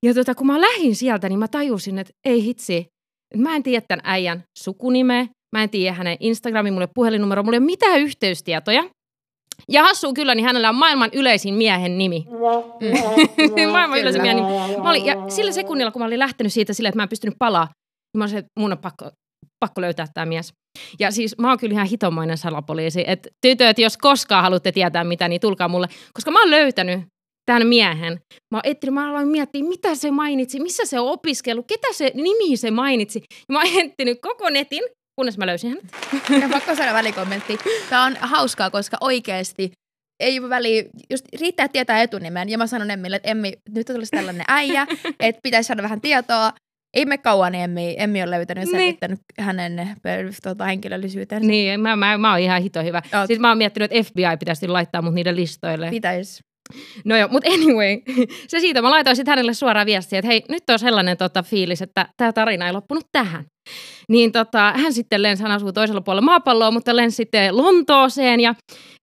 Ja 0.02 0.14
tota, 0.14 0.34
kun 0.34 0.46
mä 0.46 0.60
lähdin 0.60 0.96
sieltä, 0.96 1.28
niin 1.28 1.38
mä 1.38 1.48
tajusin, 1.48 1.98
että 1.98 2.12
ei 2.24 2.44
hitsi, 2.44 2.76
että 3.34 3.48
mä 3.48 3.56
en 3.56 3.62
tiedä 3.62 3.84
tämän 3.88 4.02
äijän 4.04 4.44
sukunimeä, 4.58 5.26
mä 5.56 5.62
en 5.62 5.70
tiedä 5.70 5.92
hänen 5.92 6.16
Instagramin, 6.20 6.72
mulle 6.72 6.88
puhelinnumero, 6.94 7.42
mulla 7.42 7.56
ei 7.56 7.58
ole 7.58 7.66
mitään 7.66 8.00
yhteystietoja. 8.00 8.84
Ja 9.68 9.82
hassu 9.82 10.14
kyllä, 10.14 10.34
niin 10.34 10.44
hänellä 10.44 10.68
on 10.68 10.74
maailman 10.74 11.10
yleisin 11.12 11.54
miehen 11.54 11.98
nimi. 11.98 12.26
maailman 13.72 13.90
Kyllä. 13.90 13.96
yleisin 13.96 14.22
miehen 14.22 14.36
nimi. 14.36 14.82
Mä 14.82 14.90
olin, 14.90 15.06
ja 15.06 15.14
sillä 15.28 15.52
sekunnilla, 15.52 15.90
kun 15.90 16.02
mä 16.02 16.06
olin 16.06 16.18
lähtenyt 16.18 16.52
siitä 16.52 16.72
sille, 16.72 16.88
että 16.88 16.98
mä 16.98 17.02
en 17.02 17.08
pystynyt 17.08 17.38
palaa, 17.38 17.64
niin 17.64 18.18
mä 18.18 18.24
olin 18.24 18.30
se, 18.30 18.38
että 18.38 18.50
mun 18.60 18.72
on 18.72 18.78
pakko, 18.78 19.10
pakko 19.64 19.80
löytää 19.80 20.06
tämä 20.14 20.26
mies. 20.26 20.52
Ja 20.98 21.10
siis 21.10 21.38
mä 21.38 21.48
oon 21.48 21.58
kyllä 21.58 21.72
ihan 21.72 21.86
hitomoinen 21.86 22.38
salapoliisi, 22.38 23.04
että 23.06 23.28
tytöt, 23.46 23.78
jos 23.78 23.96
koskaan 23.96 24.42
haluatte 24.42 24.72
tietää 24.72 25.04
mitä, 25.04 25.28
niin 25.28 25.40
tulkaa 25.40 25.68
mulle. 25.68 25.86
Koska 26.14 26.30
mä 26.30 26.40
oon 26.40 26.50
löytänyt 26.50 27.00
tämän 27.46 27.66
miehen. 27.66 28.12
Mä 28.54 28.58
oon 28.58 28.62
etsinyt, 28.64 28.94
mä 28.94 29.10
aloin 29.10 29.28
miettiä, 29.28 29.64
mitä 29.64 29.94
se 29.94 30.10
mainitsi, 30.10 30.60
missä 30.60 30.84
se 30.86 31.00
on 31.00 31.10
opiskellut, 31.10 31.66
ketä 31.66 31.88
se 31.92 32.12
nimi 32.14 32.56
se 32.56 32.70
mainitsi. 32.70 33.22
Ja 33.48 33.52
mä 33.52 33.58
oon 33.58 33.68
etsinyt 33.84 34.18
koko 34.22 34.50
netin, 34.50 34.82
kunnes 35.20 35.38
mä 35.38 35.46
löysin 35.46 35.70
hänet. 35.70 36.42
Ja 36.42 36.48
pakko 36.48 36.74
sanoa 36.74 36.94
välikommentti. 36.94 37.58
Tämä 37.90 38.04
on 38.04 38.16
hauskaa, 38.20 38.70
koska 38.70 38.96
oikeasti 39.00 39.72
ei 40.20 40.40
ole 40.40 40.48
väliä, 40.48 40.84
just 41.10 41.24
riittää 41.40 41.68
tietää 41.68 42.02
etunimen. 42.02 42.48
Ja 42.48 42.58
mä 42.58 42.66
sanon 42.66 42.90
Emmille, 42.90 43.16
että 43.16 43.30
Emmi, 43.30 43.52
nyt 43.74 43.86
tulisi 43.86 44.10
tällainen 44.10 44.44
äijä, 44.48 44.86
että 45.20 45.40
pitäisi 45.42 45.66
saada 45.68 45.82
vähän 45.82 46.00
tietoa. 46.00 46.52
Ei 46.96 47.04
me 47.04 47.18
kauan 47.18 47.52
niin 47.52 47.64
Emmi, 47.64 47.94
Emmi 47.98 48.22
on 48.22 48.30
löytänyt 48.30 48.62
ja 48.62 48.66
Niin. 48.66 48.80
selvittänyt 48.80 49.20
hänen 49.38 49.96
per, 50.02 50.32
tota, 50.42 50.64
henkilöllisyytensä. 50.64 51.48
Niin, 51.48 51.80
mä, 51.80 51.96
mä, 51.96 52.18
mä 52.18 52.30
oon 52.30 52.40
ihan 52.40 52.62
hito 52.62 52.82
hyvä. 52.82 53.02
Oot. 53.18 53.26
Siis 53.26 53.38
mä 53.38 53.48
oon 53.48 53.58
miettinyt, 53.58 53.92
että 53.92 54.08
FBI 54.10 54.36
pitäisi 54.38 54.68
laittaa 54.68 55.02
mut 55.02 55.14
niiden 55.14 55.36
listoille. 55.36 55.90
Pitäisi. 55.90 56.42
No 57.04 57.16
joo, 57.16 57.28
mutta 57.28 57.50
anyway, 57.50 57.96
se 58.48 58.60
siitä. 58.60 58.82
Mä 58.82 58.90
laitoin 58.90 59.16
sitten 59.16 59.32
hänelle 59.32 59.54
suoraan 59.54 59.86
viestiä, 59.86 60.18
että 60.18 60.26
hei, 60.26 60.42
nyt 60.48 60.70
on 60.70 60.78
sellainen 60.78 61.16
tota, 61.16 61.42
fiilis, 61.42 61.82
että 61.82 62.06
tämä 62.16 62.32
tarina 62.32 62.66
ei 62.66 62.72
loppunut 62.72 63.04
tähän. 63.12 63.44
Niin 64.08 64.32
tota, 64.32 64.72
hän 64.76 64.92
sitten 64.92 65.22
lensi, 65.22 65.42
hän 65.42 65.52
asuu 65.52 65.72
toisella 65.72 66.00
puolella 66.00 66.24
maapalloa, 66.24 66.70
mutta 66.70 66.96
lensi 66.96 67.16
sitten 67.16 67.56
Lontooseen 67.56 68.40
ja 68.40 68.54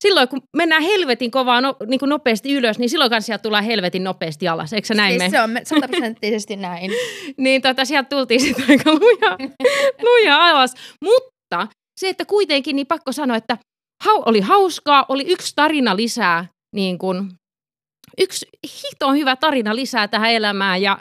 silloin 0.03 0.27
kun 0.27 0.41
mennään 0.57 0.81
helvetin 0.81 1.31
kovaa 1.31 1.61
no, 1.61 1.75
niin 1.87 1.99
kuin 1.99 2.09
nopeasti 2.09 2.53
ylös, 2.53 2.79
niin 2.79 2.89
silloin 2.89 3.09
kanssa 3.09 3.25
sieltä 3.25 3.41
tullaan 3.41 3.63
helvetin 3.63 4.03
nopeasti 4.03 4.47
alas, 4.47 4.73
eikö 4.73 4.87
se 4.87 4.93
näin 4.93 5.19
siis 5.19 5.31
se 5.31 5.41
on 5.41 5.49
sataprosenttisesti 5.63 6.55
näin. 6.67 6.91
Niin 7.37 7.61
tota, 7.61 7.85
sieltä 7.85 8.09
tultiin 8.09 8.41
sitten 8.41 8.65
aika 8.69 8.91
luja, 8.93 9.37
luja 10.01 10.49
alas. 10.49 10.73
Mutta 11.03 11.67
se, 11.99 12.09
että 12.09 12.25
kuitenkin 12.25 12.75
niin 12.75 12.87
pakko 12.87 13.11
sanoa, 13.11 13.37
että 13.37 13.57
hau, 14.03 14.23
oli 14.25 14.39
hauskaa, 14.39 15.05
oli 15.09 15.25
yksi 15.27 15.53
tarina 15.55 15.95
lisää, 15.95 16.45
niin 16.75 16.97
kuin, 16.97 17.31
yksi 18.21 18.45
hiton 18.83 19.15
hyvä 19.15 19.35
tarina 19.35 19.75
lisää 19.75 20.07
tähän 20.07 20.31
elämään 20.31 20.81
ja 20.81 20.99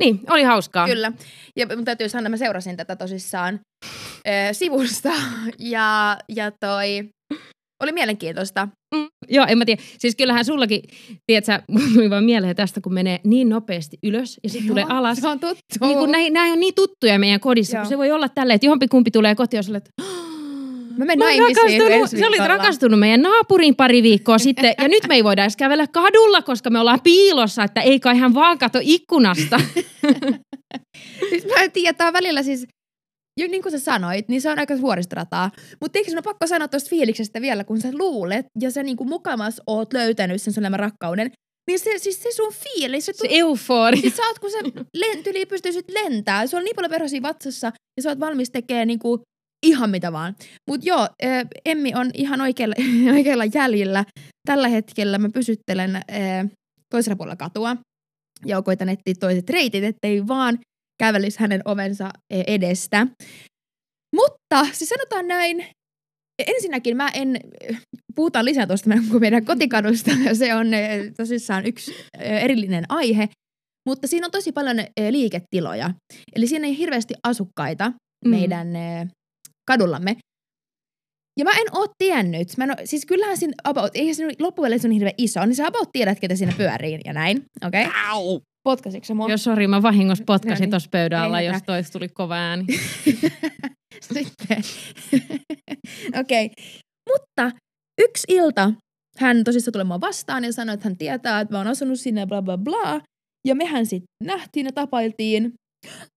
niin, 0.00 0.20
oli 0.30 0.42
hauskaa. 0.42 0.86
Kyllä. 0.86 1.12
Ja 1.56 1.66
mun 1.76 1.84
täytyy 1.84 2.08
sanoa, 2.08 2.28
mä 2.28 2.36
seurasin 2.36 2.76
tätä 2.76 2.96
tosissaan 2.96 3.60
äh, 4.28 4.48
sivusta. 4.52 5.12
Ja, 5.58 6.18
ja 6.28 6.50
toi, 6.60 7.08
oli 7.82 7.92
mielenkiintoista. 7.92 8.68
Mm, 8.94 9.06
joo, 9.28 9.46
en 9.48 9.58
mä 9.58 9.64
tiedä. 9.64 9.82
Siis 9.98 10.16
kyllähän 10.16 10.44
sullakin, 10.44 10.82
tiedätkö, 11.26 11.62
tuli 11.94 12.10
vaan 12.10 12.24
mieleen 12.24 12.56
tästä, 12.56 12.80
kun 12.80 12.94
menee 12.94 13.20
niin 13.24 13.48
nopeasti 13.48 13.98
ylös 14.02 14.40
ja 14.42 14.50
sitten 14.50 14.68
tulee 14.68 14.84
alas. 14.88 15.18
Se 15.18 15.28
on 15.28 15.40
tuttu. 15.40 15.62
Niin 15.80 15.98
kun 15.98 16.10
näin, 16.10 16.32
näin 16.32 16.52
on 16.52 16.60
niin 16.60 16.74
tuttuja 16.74 17.18
meidän 17.18 17.40
kodissa, 17.40 17.76
Joo. 17.76 17.82
kun 17.82 17.88
se 17.88 17.98
voi 17.98 18.10
olla 18.10 18.28
tälleen, 18.28 18.54
että 18.54 18.88
kumpi 18.90 19.10
tulee 19.10 19.34
kotiin 19.34 19.58
ja 19.58 19.62
sulle, 19.62 19.78
että 19.78 19.90
Mä 20.96 21.04
menen 21.04 21.18
naimisiin 21.18 21.82
ensi 21.82 21.84
olit 21.84 22.12
viikolla. 22.12 22.48
rakastunut 22.48 23.00
meidän 23.00 23.22
naapuriin 23.22 23.76
pari 23.76 24.02
viikkoa 24.02 24.38
sitten, 24.38 24.74
ja 24.78 24.88
nyt 24.88 25.06
me 25.08 25.14
ei 25.14 25.24
voida 25.24 25.42
edes 25.42 25.56
kävellä 25.56 25.86
kadulla, 25.86 26.42
koska 26.42 26.70
me 26.70 26.78
ollaan 26.78 27.00
piilossa, 27.00 27.64
että 27.64 27.80
ei 27.80 28.00
kai 28.00 28.18
hän 28.18 28.34
vaan 28.34 28.58
kato 28.58 28.78
ikkunasta. 28.82 29.60
Siis 31.28 31.46
mä 31.56 31.62
en 31.62 31.72
tiedä, 31.72 31.92
tää 31.92 32.12
välillä 32.12 32.42
siis, 32.42 32.66
jo 33.40 33.46
niin 33.48 33.62
kuin 33.62 33.72
sä 33.72 33.78
sanoit, 33.78 34.28
niin 34.28 34.40
se 34.40 34.50
on 34.50 34.58
aika 34.58 34.80
vuoristorataa. 34.80 35.50
Mutta 35.80 35.98
eikö 35.98 36.10
sun 36.10 36.18
on 36.18 36.24
pakko 36.24 36.46
sanoa 36.46 36.68
tuosta 36.68 36.90
fiiliksestä 36.90 37.40
vielä, 37.40 37.64
kun 37.64 37.80
sä 37.80 37.88
luulet 37.92 38.46
ja 38.60 38.70
sä 38.70 38.82
niin 38.82 38.96
kuin 38.96 39.08
mukamas 39.08 39.60
oot 39.66 39.92
löytänyt 39.92 40.42
sen 40.42 40.52
sun 40.52 40.64
rakkauden, 40.74 41.30
niin 41.70 41.78
se, 41.78 41.98
siis 41.98 42.22
se 42.22 42.32
sun 42.32 42.52
fiilis, 42.52 43.06
se, 43.06 43.12
Se 43.12 43.18
tu- 43.28 43.34
eufori. 43.34 44.00
siis 44.00 44.16
sä 44.16 44.22
oot, 44.26 44.38
kun 44.38 44.50
sä 44.50 44.58
len- 44.96 45.22
yli 45.30 45.46
pystyisit 45.46 45.90
lentää, 45.90 46.46
se 46.46 46.56
on 46.56 46.64
niin 46.64 46.76
paljon 46.76 46.90
perhosia 46.90 47.22
vatsassa 47.22 47.66
ja 47.96 48.02
sä 48.02 48.08
oot 48.08 48.20
valmis 48.20 48.50
tekemään 48.50 48.88
niin 48.88 48.98
kuin 48.98 49.20
ihan 49.64 49.90
mitä 49.90 50.12
vaan. 50.12 50.36
Mut 50.70 50.84
joo, 50.84 51.08
äh, 51.24 51.44
Emmi 51.64 51.92
on 51.94 52.10
ihan 52.14 52.40
oikealla, 52.40 52.74
oikealla 53.16 53.44
jäljellä. 53.54 54.04
Tällä 54.46 54.68
hetkellä 54.68 55.18
mä 55.18 55.28
pysyttelen 55.28 55.96
äh, 55.96 56.02
toisella 56.90 57.16
puolella 57.16 57.36
katua 57.36 57.76
ja 58.46 58.62
koitan 58.62 58.88
etsiä 58.88 59.14
toiset 59.20 59.50
reitit, 59.50 59.84
ettei 59.84 60.26
vaan 60.28 60.58
kävelisi 61.02 61.40
hänen 61.40 61.60
ovensa 61.64 62.10
edestä. 62.30 63.06
Mutta 64.16 64.64
siis 64.72 64.88
sanotaan 64.88 65.28
näin, 65.28 65.66
ensinnäkin 66.46 66.96
mä 66.96 67.08
en, 67.14 67.40
puhutaan 68.14 68.44
lisää 68.44 68.66
tuosta 68.66 68.90
meidän, 69.20 69.44
kotikadusta, 69.44 70.10
se 70.38 70.54
on 70.54 70.66
tosissaan 71.16 71.66
yksi 71.66 71.94
erillinen 72.18 72.84
aihe, 72.88 73.28
mutta 73.88 74.06
siinä 74.06 74.26
on 74.26 74.30
tosi 74.30 74.52
paljon 74.52 74.76
liiketiloja. 75.10 75.90
Eli 76.36 76.46
siinä 76.46 76.66
ei 76.66 76.78
hirveästi 76.78 77.14
asukkaita 77.22 77.92
Mm. 78.24 78.30
meidän 78.30 78.68
kadullamme. 79.66 80.16
Ja 81.38 81.44
mä 81.44 81.50
en 81.50 81.66
oo 81.72 81.86
tiennyt, 81.98 82.48
mä 82.56 82.64
en 82.64 82.70
oo, 82.70 82.76
siis 82.84 83.06
kyllähän 83.06 83.36
siinä 83.36 83.52
about, 83.64 83.90
eihän 83.94 84.14
siinä 84.14 84.32
loppupeleissä 84.38 84.88
on 84.88 84.92
hirveän 84.92 85.14
iso, 85.18 85.46
niin 85.46 85.54
sä 85.54 85.66
about 85.66 85.88
tiedät, 85.92 86.20
ketä 86.20 86.36
siinä 86.36 86.52
pyörii 86.56 86.98
ja 87.04 87.12
näin, 87.12 87.44
okei? 87.66 87.86
Okay? 87.86 88.00
Au! 88.08 88.40
Potkasitko 88.64 89.04
sä 89.04 89.14
mua? 89.14 89.28
Joo, 89.28 89.38
sori, 89.38 89.66
mä 89.66 89.82
vahingossa 89.82 90.22
No 90.22 90.26
potkasin 90.26 90.62
niin. 90.62 90.70
tuossa 90.70 90.88
pöydän 90.90 91.20
alla, 91.20 91.40
jos 91.40 91.62
toista 91.66 91.92
tuli 91.92 92.08
kova 92.08 92.34
ääni. 92.34 92.64
Sitten. 94.14 94.62
Okei. 96.20 96.46
Okay. 96.46 96.64
Mutta 97.10 97.50
yksi 98.00 98.26
ilta 98.28 98.72
hän 99.18 99.44
tosissaan 99.44 99.72
tuli 99.72 99.84
mua 99.84 100.00
vastaan 100.00 100.44
ja 100.44 100.52
sanoi, 100.52 100.74
että 100.74 100.88
hän 100.88 100.96
tietää, 100.96 101.40
että 101.40 101.54
mä 101.54 101.58
oon 101.58 101.66
asunut 101.66 102.00
sinne 102.00 102.20
ja 102.20 102.26
bla 102.26 102.42
bla 102.42 102.58
bla. 102.58 103.00
Ja 103.46 103.54
mehän 103.54 103.86
sitten 103.86 104.08
nähtiin 104.24 104.66
ja 104.66 104.72
tapailtiin. 104.72 105.52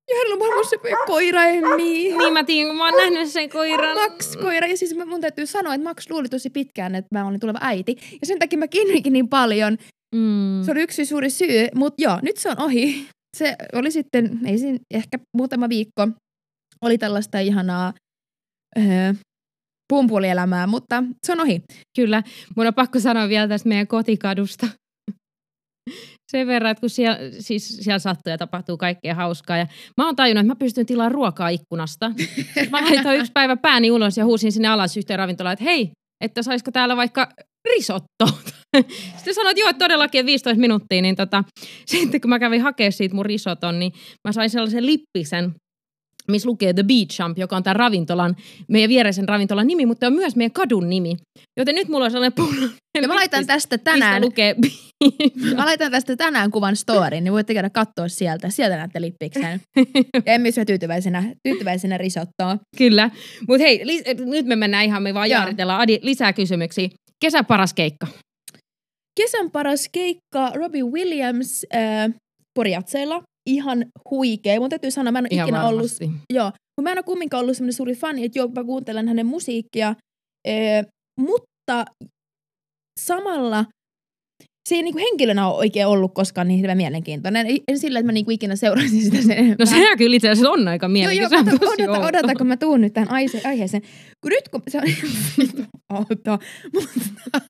Ja 0.09 0.15
hänellä 0.17 0.33
on 0.33 0.39
maailman 0.39 0.65
se 0.65 0.77
koira 1.07 1.45
Emmi. 1.45 2.17
Niin 2.17 2.33
mä 2.33 2.43
tiedän, 2.43 2.69
kun 2.69 2.77
mä 2.77 2.85
oon 2.85 2.93
nähnyt 2.93 3.29
sen 3.29 3.49
koiran. 3.49 3.97
Max 3.97 4.35
koira. 4.35 4.67
Ja 4.67 4.77
siis 4.77 4.95
mun 5.05 5.21
täytyy 5.21 5.45
sanoa, 5.45 5.73
että 5.73 5.89
Max 5.89 6.09
luuli 6.09 6.29
tosi 6.29 6.49
pitkään, 6.49 6.95
että 6.95 7.19
mä 7.19 7.27
olin 7.27 7.39
tuleva 7.39 7.59
äiti. 7.61 7.95
Ja 8.21 8.27
sen 8.27 8.39
takia 8.39 8.59
mä 8.59 8.67
kiinnikin 8.67 9.13
niin 9.13 9.29
paljon. 9.29 9.77
Mm. 10.15 10.63
Se 10.65 10.71
oli 10.71 10.81
yksi 10.81 11.05
suuri 11.05 11.29
syy. 11.29 11.67
Mutta 11.75 12.03
joo, 12.03 12.19
nyt 12.21 12.37
se 12.37 12.49
on 12.49 12.61
ohi. 12.61 13.07
Se 13.37 13.55
oli 13.73 13.91
sitten, 13.91 14.39
ei 14.45 14.57
siinä 14.57 14.79
ehkä 14.93 15.19
muutama 15.37 15.69
viikko, 15.69 16.07
oli 16.81 16.97
tällaista 16.97 17.39
ihanaa 17.39 17.93
öö, 18.77 19.13
pumpulielämää, 19.89 20.67
mutta 20.67 21.03
se 21.25 21.31
on 21.31 21.39
ohi. 21.39 21.61
Kyllä. 21.95 22.23
Mun 22.55 22.67
on 22.67 22.73
pakko 22.73 22.99
sanoa 22.99 23.29
vielä 23.29 23.47
tästä 23.47 23.69
meidän 23.69 23.87
kotikadusta. 23.87 24.67
Sen 26.31 26.47
verran, 26.47 26.71
että 26.71 26.81
kun 26.81 26.89
siellä, 26.89 27.17
siis 27.39 27.77
siellä 27.81 27.99
sattuu 27.99 28.31
ja 28.31 28.37
tapahtuu 28.37 28.77
kaikkea 28.77 29.15
hauskaa. 29.15 29.57
Ja 29.57 29.67
mä 29.97 30.05
oon 30.05 30.15
tajunnut, 30.15 30.41
että 30.41 30.51
mä 30.51 30.55
pystyn 30.55 30.85
tilaamaan 30.85 31.11
ruokaa 31.11 31.49
ikkunasta. 31.49 32.11
Mä 32.71 32.81
laitoin 32.81 33.19
yksi 33.19 33.31
päivä 33.31 33.55
pääni 33.57 33.91
ulos 33.91 34.17
ja 34.17 34.25
huusin 34.25 34.51
sinne 34.51 34.67
alas 34.67 34.97
yhteen 34.97 35.19
ravintolaan, 35.19 35.53
että 35.53 35.65
hei, 35.65 35.91
että 36.23 36.43
saisiko 36.43 36.71
täällä 36.71 36.97
vaikka 36.97 37.29
risotto. 37.75 38.25
Sitten 39.15 39.33
sanoin, 39.33 39.51
että 39.51 39.61
joo, 39.61 39.69
että 39.69 39.85
todellakin 39.85 40.19
että 40.19 40.25
15 40.25 40.61
minuuttia. 40.61 41.01
Niin 41.01 41.15
tota, 41.15 41.43
sitten 41.85 42.21
kun 42.21 42.29
mä 42.29 42.39
kävin 42.39 42.61
hakemaan 42.61 42.91
siitä 42.91 43.15
mun 43.15 43.25
risoton, 43.25 43.79
niin 43.79 43.91
mä 44.27 44.31
sain 44.31 44.49
sellaisen 44.49 44.85
lippisen, 44.85 45.53
missä 46.31 46.49
lukee 46.49 46.73
The 46.73 46.83
Beach 46.83 47.19
Jump, 47.19 47.37
joka 47.37 47.55
on 47.55 47.63
tämän 47.63 47.75
ravintolan, 47.75 48.35
meidän 48.67 48.89
viereisen 48.89 49.29
ravintolan 49.29 49.67
nimi, 49.67 49.85
mutta 49.85 50.07
on 50.07 50.13
myös 50.13 50.35
meidän 50.35 50.51
kadun 50.51 50.89
nimi. 50.89 51.17
Joten 51.59 51.75
nyt 51.75 51.87
mulla 51.87 52.05
on 52.05 52.11
sellainen 52.11 52.33
pullo. 52.33 52.69
Ja 53.01 53.07
mä 53.07 53.15
laitan 53.15 53.47
tästä 53.47 53.77
tänään, 53.77 54.21
lukee 54.21 54.55
mä 55.55 55.65
laitan 55.65 55.91
tästä 55.91 56.15
tänään 56.15 56.51
kuvan 56.51 56.75
storyin, 56.75 57.23
niin 57.23 57.31
voitte 57.31 57.53
käydä 57.53 57.69
katsoa 57.69 58.07
sieltä. 58.07 58.49
Sieltä 58.49 58.77
näette 58.77 59.01
lippiksen. 59.01 59.61
Ja 60.25 60.33
Emmi 60.33 60.51
syö 60.51 60.65
tyytyväisenä, 60.65 61.23
tyytyväisenä 61.47 61.97
risottoa. 61.97 62.57
Kyllä. 62.77 63.11
Mutta 63.47 63.63
hei, 63.63 63.83
nyt 64.25 64.45
me 64.45 64.55
mennään 64.55 64.85
ihan, 64.85 65.03
me 65.03 65.13
vaan 65.13 65.29
jaaritellaan. 65.29 65.81
Adi, 65.81 65.99
lisää 66.01 66.33
kysymyksiä. 66.33 66.89
Kesän 67.21 67.45
paras 67.45 67.73
keikka. 67.73 68.07
Kesän 69.19 69.51
paras 69.51 69.89
keikka 69.91 70.51
Robbie 70.55 70.83
Williams 70.83 71.65
äh, 71.75 72.13
Porjatseilla. 72.55 73.23
Ihan 73.47 73.85
huikea. 74.09 74.59
Mun 74.59 74.69
täytyy 74.69 74.91
sanoa, 74.91 75.11
mä 75.11 75.19
en 75.19 75.23
ole 75.23 75.27
Ihan 75.31 75.47
ikinä 75.47 75.67
ollut 75.67 75.75
varmasti. 75.77 76.09
Joo, 76.33 76.45
mutta 76.45 76.81
mä 76.83 76.91
en 76.91 76.97
ole 76.97 77.03
kumminkaan 77.03 77.41
ollut 77.41 77.57
semmoinen 77.57 77.73
suuri 77.73 77.95
fani, 77.95 78.25
että 78.25 78.39
joo, 78.39 78.47
mä 78.47 78.63
kuuntelen 78.63 79.07
hänen 79.07 79.25
musiikkia, 79.25 79.95
ee, 80.47 80.83
mutta 81.19 81.85
samalla 82.99 83.65
se 84.69 84.75
ei 84.75 84.83
niinku 84.83 84.99
henkilönä 84.99 85.47
ole 85.47 85.57
oikein 85.57 85.87
ollut 85.87 86.13
koskaan 86.13 86.47
niin 86.47 86.57
hirveän 86.57 86.77
mielenkiintoinen. 86.77 87.47
En 87.67 87.79
sillä, 87.79 87.99
että 87.99 88.05
mä 88.05 88.11
niinku 88.11 88.31
ikinä 88.31 88.55
seurasin 88.55 89.01
sitä 89.03 89.21
sen 89.21 89.31
enempää. 89.37 89.55
No 89.59 89.65
sehän 89.65 89.97
kyllä 89.97 90.15
itse 90.15 90.29
asiassa 90.29 90.49
on 90.51 90.67
aika 90.67 90.85
Joo, 90.85 91.11
joo, 91.11 91.29
mielenkiintoista. 91.29 91.65
odota, 91.65 91.91
on 91.91 91.97
odota, 91.97 92.07
odota, 92.19 92.35
kun 92.35 92.47
mä 92.47 92.57
tuun 92.57 92.81
nyt 92.81 92.93
tähän 92.93 93.11
aiheeseen. 93.45 93.83
Kun 94.21 94.31
nyt 94.31 94.49
kun 94.49 94.61
se 94.67 94.77
on 94.77 94.83
outoa, 95.97 96.39
mutta 96.73 97.41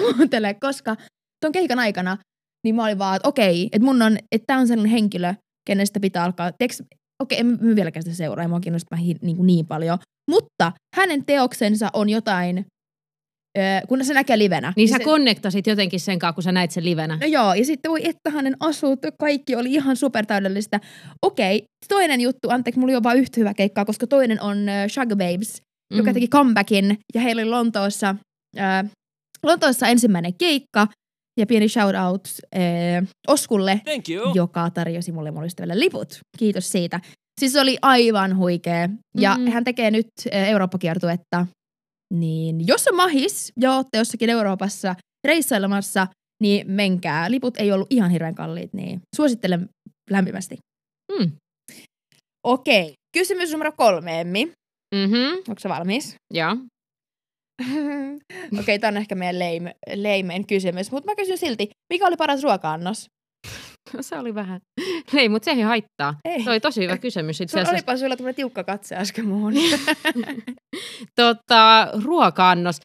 kuuntele, 0.00 0.54
koska 0.54 0.96
ton 1.44 1.52
keikan 1.52 1.78
aikana, 1.78 2.18
niin 2.64 2.74
mä 2.74 2.84
olin 2.84 2.98
vaan, 2.98 3.16
että 3.16 3.28
okei, 3.28 3.68
että 3.72 3.84
mun 3.84 4.02
on, 4.02 4.18
että 4.32 4.46
tää 4.46 4.58
on 4.58 4.68
sellainen 4.68 4.92
henkilö, 4.92 5.34
kenestä 5.66 6.00
pitää 6.00 6.24
alkaa, 6.24 6.52
teks, 6.52 6.82
okei, 7.22 7.38
en 7.38 7.46
mä 7.46 7.74
vieläkään 7.74 8.02
sitä 8.02 8.16
seuraa, 8.16 8.42
ei 8.42 8.48
mua 8.48 8.60
kiinnosta 8.60 8.96
hi, 8.96 9.14
niin, 9.22 9.36
kuin 9.36 9.46
niin 9.46 9.66
paljon, 9.66 9.98
mutta 10.30 10.72
hänen 10.96 11.24
teoksensa 11.24 11.90
on 11.92 12.08
jotain, 12.08 12.66
ö, 13.58 13.60
kun 13.88 14.04
se 14.04 14.14
näkee 14.14 14.38
livenä. 14.38 14.72
Niin 14.76 14.88
sä 14.88 14.96
se, 14.98 15.04
konnektasit 15.04 15.66
jotenkin 15.66 16.00
sen 16.00 16.18
kanssa, 16.18 16.34
kun 16.34 16.42
sä 16.42 16.52
näit 16.52 16.70
sen 16.70 16.84
livenä. 16.84 17.18
No 17.20 17.26
joo, 17.26 17.54
ja 17.54 17.64
sitten 17.64 17.90
voi 17.90 18.08
että 18.08 18.30
hänen 18.30 18.56
asut, 18.60 18.98
kaikki 19.18 19.56
oli 19.56 19.72
ihan 19.72 19.96
supertäydellistä. 19.96 20.80
Okei, 21.22 21.64
toinen 21.88 22.20
juttu, 22.20 22.50
anteeksi, 22.50 22.80
mulla 22.80 22.90
oli 22.90 22.96
jo 22.96 23.02
vaan 23.02 23.18
yhtä 23.18 23.40
hyvä 23.40 23.54
keikkaa, 23.54 23.84
koska 23.84 24.06
toinen 24.06 24.42
on 24.42 24.68
äh, 24.68 24.88
Sugar 24.88 25.16
Babes, 25.16 25.62
mm. 25.92 25.96
joka 25.96 26.12
teki 26.12 26.28
comebackin, 26.28 26.98
ja 27.14 27.20
heillä 27.20 27.42
oli 27.42 27.50
Lontoossa, 27.50 28.14
äh, 28.58 28.90
Lontoossa 29.42 29.88
ensimmäinen 29.88 30.34
keikka, 30.38 30.86
ja 31.38 31.46
pieni 31.46 31.68
shout 31.68 31.94
out 32.08 32.28
äh, 32.56 33.08
Oskulle, 33.28 33.80
Thank 33.84 34.08
you. 34.08 34.32
joka 34.34 34.70
tarjosi 34.70 35.12
mulle 35.12 35.32
ystävälle 35.46 35.78
liput. 35.80 36.18
Kiitos 36.38 36.72
siitä. 36.72 37.00
Siis 37.40 37.52
se 37.52 37.60
oli 37.60 37.78
aivan 37.82 38.36
huikea. 38.36 38.88
Ja 39.20 39.34
Mm. 39.34 39.44
mm. 39.44 39.50
hän 39.50 39.64
tekee 39.64 39.90
nyt 39.90 40.06
äh, 40.34 40.48
Eurooppa-kiertuetta. 40.48 41.46
Niin 42.14 42.66
jos 42.66 42.88
on 42.88 42.96
mahis 42.96 43.52
ja 43.60 43.72
ootte 43.72 43.98
jossakin 43.98 44.30
Euroopassa 44.30 44.94
reissailemassa, 45.26 46.06
niin 46.42 46.70
menkää. 46.70 47.30
Liput 47.30 47.56
ei 47.56 47.72
ollut 47.72 47.86
ihan 47.90 48.10
hirveän 48.10 48.34
kalliit, 48.34 48.72
niin 48.72 49.00
suosittelen 49.16 49.68
lämpimästi. 50.10 50.56
Mm. 51.18 51.32
Okei. 52.46 52.92
Kysymys 53.18 53.52
numero 53.52 53.72
kolme, 53.72 54.20
Emmi. 54.20 54.52
Mm-hmm. 54.94 55.32
Onko 55.48 55.58
se 55.58 55.68
valmis? 55.68 56.14
Joo. 56.34 56.56
Okei, 58.60 58.78
tämä 58.78 58.88
on 58.88 58.96
ehkä 58.96 59.14
meidän 59.14 59.38
lame, 59.38 59.74
lamein 59.96 60.46
kysymys, 60.46 60.92
mutta 60.92 61.10
mä 61.10 61.16
kysyn 61.16 61.38
silti, 61.38 61.68
mikä 61.92 62.06
oli 62.06 62.16
paras 62.16 62.42
ruoka-annos? 62.42 63.06
Se 64.00 64.18
oli 64.18 64.34
vähän. 64.34 64.60
Ei, 65.14 65.28
mutta 65.28 65.44
se 65.44 65.50
ei 65.50 65.60
haittaa. 65.60 66.14
Ei. 66.24 66.44
Se 66.44 66.50
oli 66.50 66.60
tosi 66.60 66.82
hyvä 66.82 66.98
kysymys 66.98 67.40
itse 67.40 67.60
asiassa. 67.60 67.74
olipa 67.74 67.96
sulla 67.96 68.16
tämmöinen 68.16 68.34
tiukka 68.34 68.64
katse 68.64 68.96
äsken 68.96 69.26
muuhun. 69.26 69.54
tota, 71.20 71.88
ruoka-annos. 72.04 72.76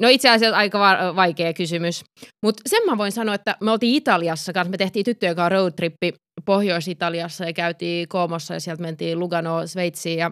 No 0.00 0.08
itse 0.08 0.30
asiassa 0.30 0.56
aika 0.56 0.78
va- 0.78 1.16
vaikea 1.16 1.52
kysymys. 1.52 2.04
Mutta 2.44 2.62
sen 2.66 2.82
mä 2.86 2.98
voin 2.98 3.12
sanoa, 3.12 3.34
että 3.34 3.56
me 3.60 3.70
oltiin 3.70 3.94
Italiassa 3.94 4.52
kanssa. 4.52 4.70
Me 4.70 4.76
tehtiin 4.76 5.04
tyttöjen 5.04 5.36
kanssa 5.36 5.48
roadtrippi 5.48 6.12
Pohjois-Italiassa 6.44 7.44
ja 7.44 7.52
käytiin 7.52 8.08
Koomossa 8.08 8.54
ja 8.54 8.60
sieltä 8.60 8.82
mentiin 8.82 9.18
Lugano, 9.18 9.66
Sveitsiin. 9.66 10.18
Ja... 10.18 10.30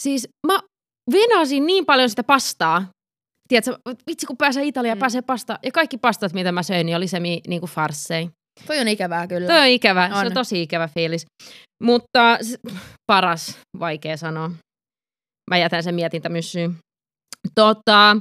Siis 0.00 0.28
mä 0.46 0.60
venasin 1.12 1.66
niin 1.66 1.86
paljon 1.86 2.10
sitä 2.10 2.22
pastaa. 2.24 2.86
Tiedätkö, 3.48 3.78
vitsi 4.06 4.26
kun 4.26 4.36
pääsee 4.36 4.64
Italiaan, 4.64 4.98
Mm. 4.98 5.00
pääsee 5.00 5.22
pasta. 5.22 5.58
Ja 5.64 5.72
kaikki 5.72 5.98
pastat, 5.98 6.32
mitä 6.32 6.52
mä 6.52 6.62
söin, 6.62 6.86
niin 6.86 6.96
oli 6.96 7.06
se 7.08 7.20
mi- 7.20 7.40
niinku 7.48 7.66
farssei. 7.66 8.28
Toi 8.66 8.78
on 8.78 8.88
ikävää 8.88 9.26
kyllä. 9.26 9.46
Toi 9.46 9.60
on 9.60 9.66
ikävä, 9.66 10.04
on. 10.12 10.20
se 10.20 10.26
On. 10.26 10.32
tosi 10.32 10.62
ikävä 10.62 10.88
fiilis. 10.88 11.26
Mutta 11.82 12.38
paras, 13.06 13.58
vaikea 13.80 14.16
sanoa. 14.16 14.50
Mä 15.50 15.58
jätän 15.58 15.82
sen 15.82 15.94
mietintämyssyyn. 15.94 16.76
Tota, 17.54 18.16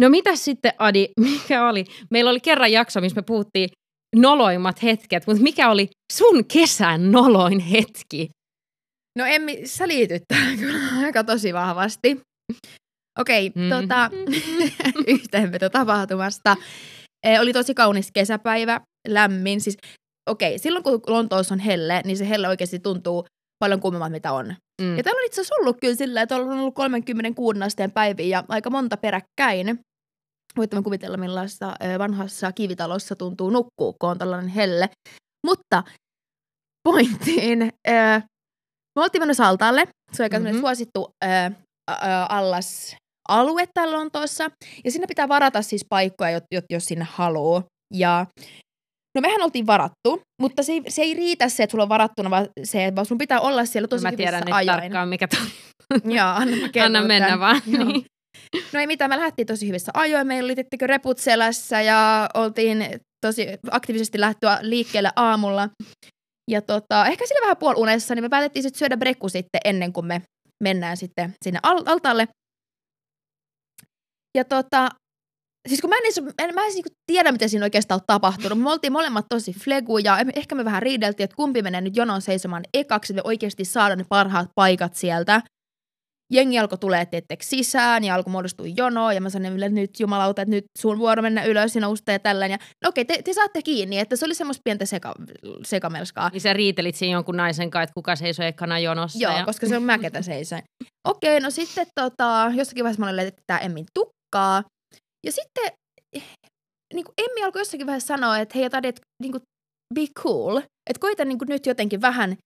no 0.00 0.08
mitä 0.08 0.36
sitten 0.36 0.72
Adi, 0.78 1.08
mikä 1.20 1.68
oli? 1.68 1.84
Meillä 2.10 2.30
oli 2.30 2.40
kerran 2.40 2.72
jakso, 2.72 3.00
missä 3.00 3.16
me 3.16 3.22
puhuttiin 3.22 3.68
noloimmat 4.16 4.82
hetket, 4.82 5.26
mutta 5.26 5.42
mikä 5.42 5.70
oli 5.70 5.88
sun 6.12 6.44
kesän 6.52 7.12
noloin 7.12 7.60
hetki? 7.60 8.28
No 9.18 9.24
Emmi, 9.24 9.66
sä 9.66 9.88
liityt 9.88 10.22
tähän 10.28 10.58
kyllä 10.58 10.78
aika 11.04 11.24
tosi 11.24 11.54
vahvasti. 11.54 12.20
Okei, 13.20 13.52
Mm. 13.54 13.70
tota, 13.70 14.10
yhteenveto 15.14 15.68
tapahtumasta. 15.70 16.56
E, 17.26 17.40
oli 17.40 17.52
tosi 17.52 17.74
kaunis 17.74 18.10
kesäpäivä, 18.12 18.80
lämmin. 19.08 19.60
Siis, 19.60 19.76
okei, 20.30 20.58
silloin 20.58 20.82
kun 20.82 21.00
Lontoossa 21.06 21.54
on 21.54 21.58
helle, 21.58 22.02
niin 22.04 22.16
se 22.16 22.28
helle 22.28 22.48
oikeasti 22.48 22.78
tuntuu 22.78 23.26
paljon 23.58 23.80
kummemmat, 23.80 24.12
mitä 24.12 24.32
on. 24.32 24.54
Mm. 24.82 24.96
Ja 24.96 25.02
täällä 25.02 25.18
on 25.20 25.26
itse 25.26 25.40
asiassa 25.40 25.54
ollut 25.54 25.76
kyllä 25.80 25.94
sillä, 25.94 26.22
että 26.22 26.36
on 26.36 26.58
ollut 26.58 26.74
36 26.74 27.60
asteen 27.62 27.90
päiviä 27.92 28.26
ja 28.38 28.44
aika 28.48 28.70
monta 28.70 28.96
peräkkäin. 28.96 29.78
Voitte 30.56 30.82
kuvitella, 30.82 31.16
millaista 31.16 31.74
ö, 31.84 31.98
vanhassa 31.98 32.52
kivitalossa 32.52 33.16
tuntuu 33.16 33.50
nukkua, 33.50 33.92
kun 34.00 34.10
on 34.10 34.18
tällainen 34.18 34.50
helle. 34.50 34.88
Mutta 35.46 35.82
pointtiin. 36.88 37.62
Ö, 37.88 37.92
me 38.98 39.02
oltiin 39.02 39.22
menossa 39.22 39.48
altaalle. 39.48 39.84
Se 40.12 40.22
on 40.22 40.24
aika 40.24 40.38
Mhm. 40.38 40.46
mm-hmm. 40.46 40.60
suosittu 40.60 41.08
ö, 41.24 41.28
allas 42.28 42.96
alue 43.28 43.64
täällä 43.74 43.96
Lontoossa. 43.96 44.50
Ja 44.84 44.90
sinne 44.90 45.06
pitää 45.06 45.28
varata 45.28 45.62
siis 45.62 45.84
paikkoja, 45.88 46.30
jos, 46.30 46.42
jos- 46.54 46.64
jos 46.70 46.84
sinne 46.84 47.06
haluaa. 47.10 47.62
Ja 47.94 48.26
No 49.16 49.20
mehän 49.20 49.42
oltiin 49.42 49.66
varattu, 49.66 50.22
mutta 50.42 50.62
se 50.62 50.72
ei, 50.72 50.82
se 50.88 51.02
ei 51.02 51.14
riitä 51.14 51.48
se, 51.48 51.62
että 51.62 51.70
sulla 51.70 51.82
on 51.82 51.88
varattuna, 51.88 52.30
vaan 52.30 52.48
se, 52.64 52.92
vaan 52.96 53.06
sun 53.06 53.18
pitää 53.18 53.40
olla 53.40 53.64
siellä 53.64 53.88
tosi 53.88 54.02
Mä 54.02 54.12
tiedän 54.12 54.42
nyt 54.46 54.54
ajoin. 54.54 54.78
tarkkaan, 54.80 55.08
mikä 55.08 55.28
toi. 55.28 55.40
Joo, 56.14 56.26
anna, 56.28 56.56
Anna 56.84 57.02
mennä 57.02 57.28
tän. 57.28 57.40
vaan. 57.40 57.62
Joo. 57.66 57.84
Niin. 57.84 58.04
No 58.72 58.80
ei 58.80 58.86
mitään, 58.86 59.08
me 59.10 59.16
lähdettiin 59.16 59.46
tosi 59.46 59.68
hyvissä 59.68 59.92
ajoin. 59.94 60.26
Meillä 60.26 60.46
oli 60.46 60.54
tiettikö 60.54 60.86
reput 60.86 61.18
selässä 61.18 61.80
ja 61.82 62.28
oltiin 62.34 62.86
tosi 63.26 63.46
aktiivisesti 63.70 64.20
lähtöä 64.20 64.58
liikkeelle 64.62 65.10
aamulla. 65.16 65.68
Ja 66.50 66.62
tota, 66.62 67.06
ehkä 67.06 67.26
sillä 67.26 67.40
vähän 67.40 67.56
puolunessa, 67.56 68.14
niin 68.14 68.24
me 68.24 68.28
päätettiin 68.28 68.62
sitten 68.62 68.78
syödä 68.78 68.96
brekku 68.96 69.28
sitten 69.28 69.60
ennen 69.64 69.92
kuin 69.92 70.06
me 70.06 70.22
mennään 70.64 70.96
sitten 70.96 71.34
sinne 71.44 71.60
al- 71.62 71.82
altaalle. 71.86 72.28
Ja 74.36 74.44
tota, 74.44 74.88
siis 75.68 75.80
kun 75.80 75.90
mä 75.90 75.96
en, 75.96 76.02
en, 76.38 76.54
mä 76.54 76.60
en 76.60 76.64
edes 76.64 76.74
niinku 76.74 76.96
tiedä, 77.06 77.32
mitä 77.32 77.48
siinä 77.48 77.66
oikeastaan 77.66 78.00
on 78.00 78.06
tapahtunut. 78.06 78.60
Me 78.60 78.70
oltiin 78.70 78.92
molemmat 78.92 79.26
tosi 79.28 79.52
fleguja. 79.52 80.18
Ehkä 80.36 80.54
me 80.54 80.64
vähän 80.64 80.82
riideltiin, 80.82 81.24
että 81.24 81.36
kumpi 81.36 81.62
menee 81.62 81.80
nyt 81.80 81.96
jonon 81.96 82.22
seisomaan 82.22 82.64
ekaksi, 82.74 83.12
että 83.12 83.22
me 83.22 83.28
oikeasti 83.28 83.64
saadaan 83.64 83.98
ne 83.98 84.04
parhaat 84.08 84.48
paikat 84.54 84.94
sieltä. 84.94 85.42
Jengi 86.34 86.58
alkoi 86.58 86.78
tulee 86.78 87.06
tietteeksi 87.06 87.48
sisään 87.48 88.04
ja 88.04 88.14
alkoi 88.14 88.30
muodostua 88.30 88.66
jono 88.76 89.10
ja 89.10 89.20
mä 89.20 89.30
sanoin 89.30 89.62
että 89.62 89.80
nyt 89.80 90.00
jumalauta, 90.00 90.42
että 90.42 90.50
nyt 90.50 90.64
sun 90.78 90.98
vuoro 90.98 91.22
mennä 91.22 91.44
ylös 91.44 91.74
ja 91.74 91.80
nousta 91.80 92.12
ja 92.12 92.18
tällainen. 92.18 92.54
Ja, 92.60 92.66
no 92.84 92.88
okei, 92.88 93.04
te, 93.04 93.22
te, 93.22 93.32
saatte 93.32 93.62
kiinni, 93.62 93.98
että 93.98 94.16
se 94.16 94.24
oli 94.24 94.34
semmoista 94.34 94.60
pientä 94.64 94.86
seka, 94.86 95.14
sekamelskaa. 95.64 96.28
Niin 96.32 96.40
sä 96.40 96.52
riitelit 96.52 96.94
siinä 96.94 97.12
jonkun 97.12 97.36
naisen 97.36 97.70
kanssa, 97.70 97.82
että 97.82 97.94
kuka 97.94 98.16
seisoo 98.16 98.46
ekana 98.46 98.78
jonossa. 98.78 99.18
Joo, 99.18 99.36
ja... 99.36 99.44
koska 99.44 99.66
se 99.66 99.76
on 99.76 99.82
mä, 99.82 99.98
ketä 99.98 100.22
seisoin. 100.22 100.62
Okei, 101.08 101.40
no 101.40 101.50
sitten 101.50 101.86
tota, 102.00 102.52
jossakin 102.54 102.84
vaiheessa 102.84 103.00
mä 103.00 103.10
olin, 103.10 103.26
että 103.26 103.42
tämä 103.46 103.58
Emmin 103.58 103.86
tukkaa. 103.94 104.62
Ja 105.26 105.32
sitten 105.32 105.72
niin 106.94 107.04
kuin 107.04 107.14
Emmi 107.18 107.42
alkoi 107.44 107.60
jossakin 107.60 107.86
vaiheessa 107.86 108.14
sanoa, 108.14 108.38
että 108.38 108.58
hei, 108.58 108.70
Tadi, 108.70 108.88
että 108.88 109.02
niin 109.22 109.32
kuin, 109.32 109.42
be 109.94 110.06
cool. 110.22 110.58
Että 110.90 111.00
koita 111.00 111.24
niin 111.24 111.38
kuin, 111.38 111.48
nyt 111.48 111.66
jotenkin 111.66 112.00
vähän 112.00 112.36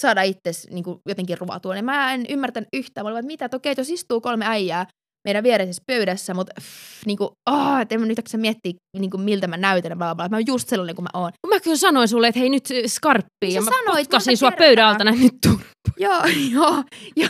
saada 0.00 0.22
itse 0.22 0.50
niin 0.70 0.84
kuin, 0.84 0.98
jotenkin 1.08 1.38
ruvatua. 1.38 1.76
Ja 1.76 1.82
mä 1.82 2.14
en 2.14 2.24
ymmärtänyt 2.28 2.68
yhtään. 2.72 3.04
Mä 3.04 3.08
olin, 3.10 3.18
että 3.18 3.26
mitä, 3.26 3.44
että 3.44 3.56
okei, 3.56 3.74
jos 3.76 3.90
istuu 3.90 4.20
kolme 4.20 4.46
äijää 4.46 4.86
meidän 5.28 5.44
viereisessä 5.44 5.82
pöydässä, 5.86 6.34
mutta 6.34 6.52
pff, 6.60 7.06
niin 7.06 7.18
kuin, 7.18 7.30
oh, 7.50 7.80
että 7.80 7.94
en 7.94 8.00
mä 8.00 8.06
nyt 8.06 8.18
jaksa 8.18 8.38
miettiä, 8.38 8.72
niin 8.98 9.10
kuin, 9.10 9.20
miltä 9.20 9.46
mä 9.46 9.56
näytän, 9.56 9.98
bla, 9.98 10.14
bla. 10.14 10.28
Mä 10.28 10.36
oon 10.36 10.46
just 10.46 10.68
sellainen 10.68 10.96
kuin 10.96 11.04
mä 11.04 11.20
oon. 11.20 11.32
Mä 11.48 11.60
kyllä 11.60 11.76
sanoin 11.76 12.08
sulle, 12.08 12.28
että 12.28 12.40
hei 12.40 12.48
nyt 12.48 12.68
skarppi, 12.86 13.28
Niin 13.44 13.54
ja 13.54 13.62
mä 13.62 13.70
sanoit 13.70 14.08
potkasin 14.08 14.36
sua 14.36 14.52
alta 14.84 15.04
näin 15.04 15.20
nyt. 15.20 15.38
Joo, 15.98 16.22
joo. 16.52 16.84
Ja 17.16 17.28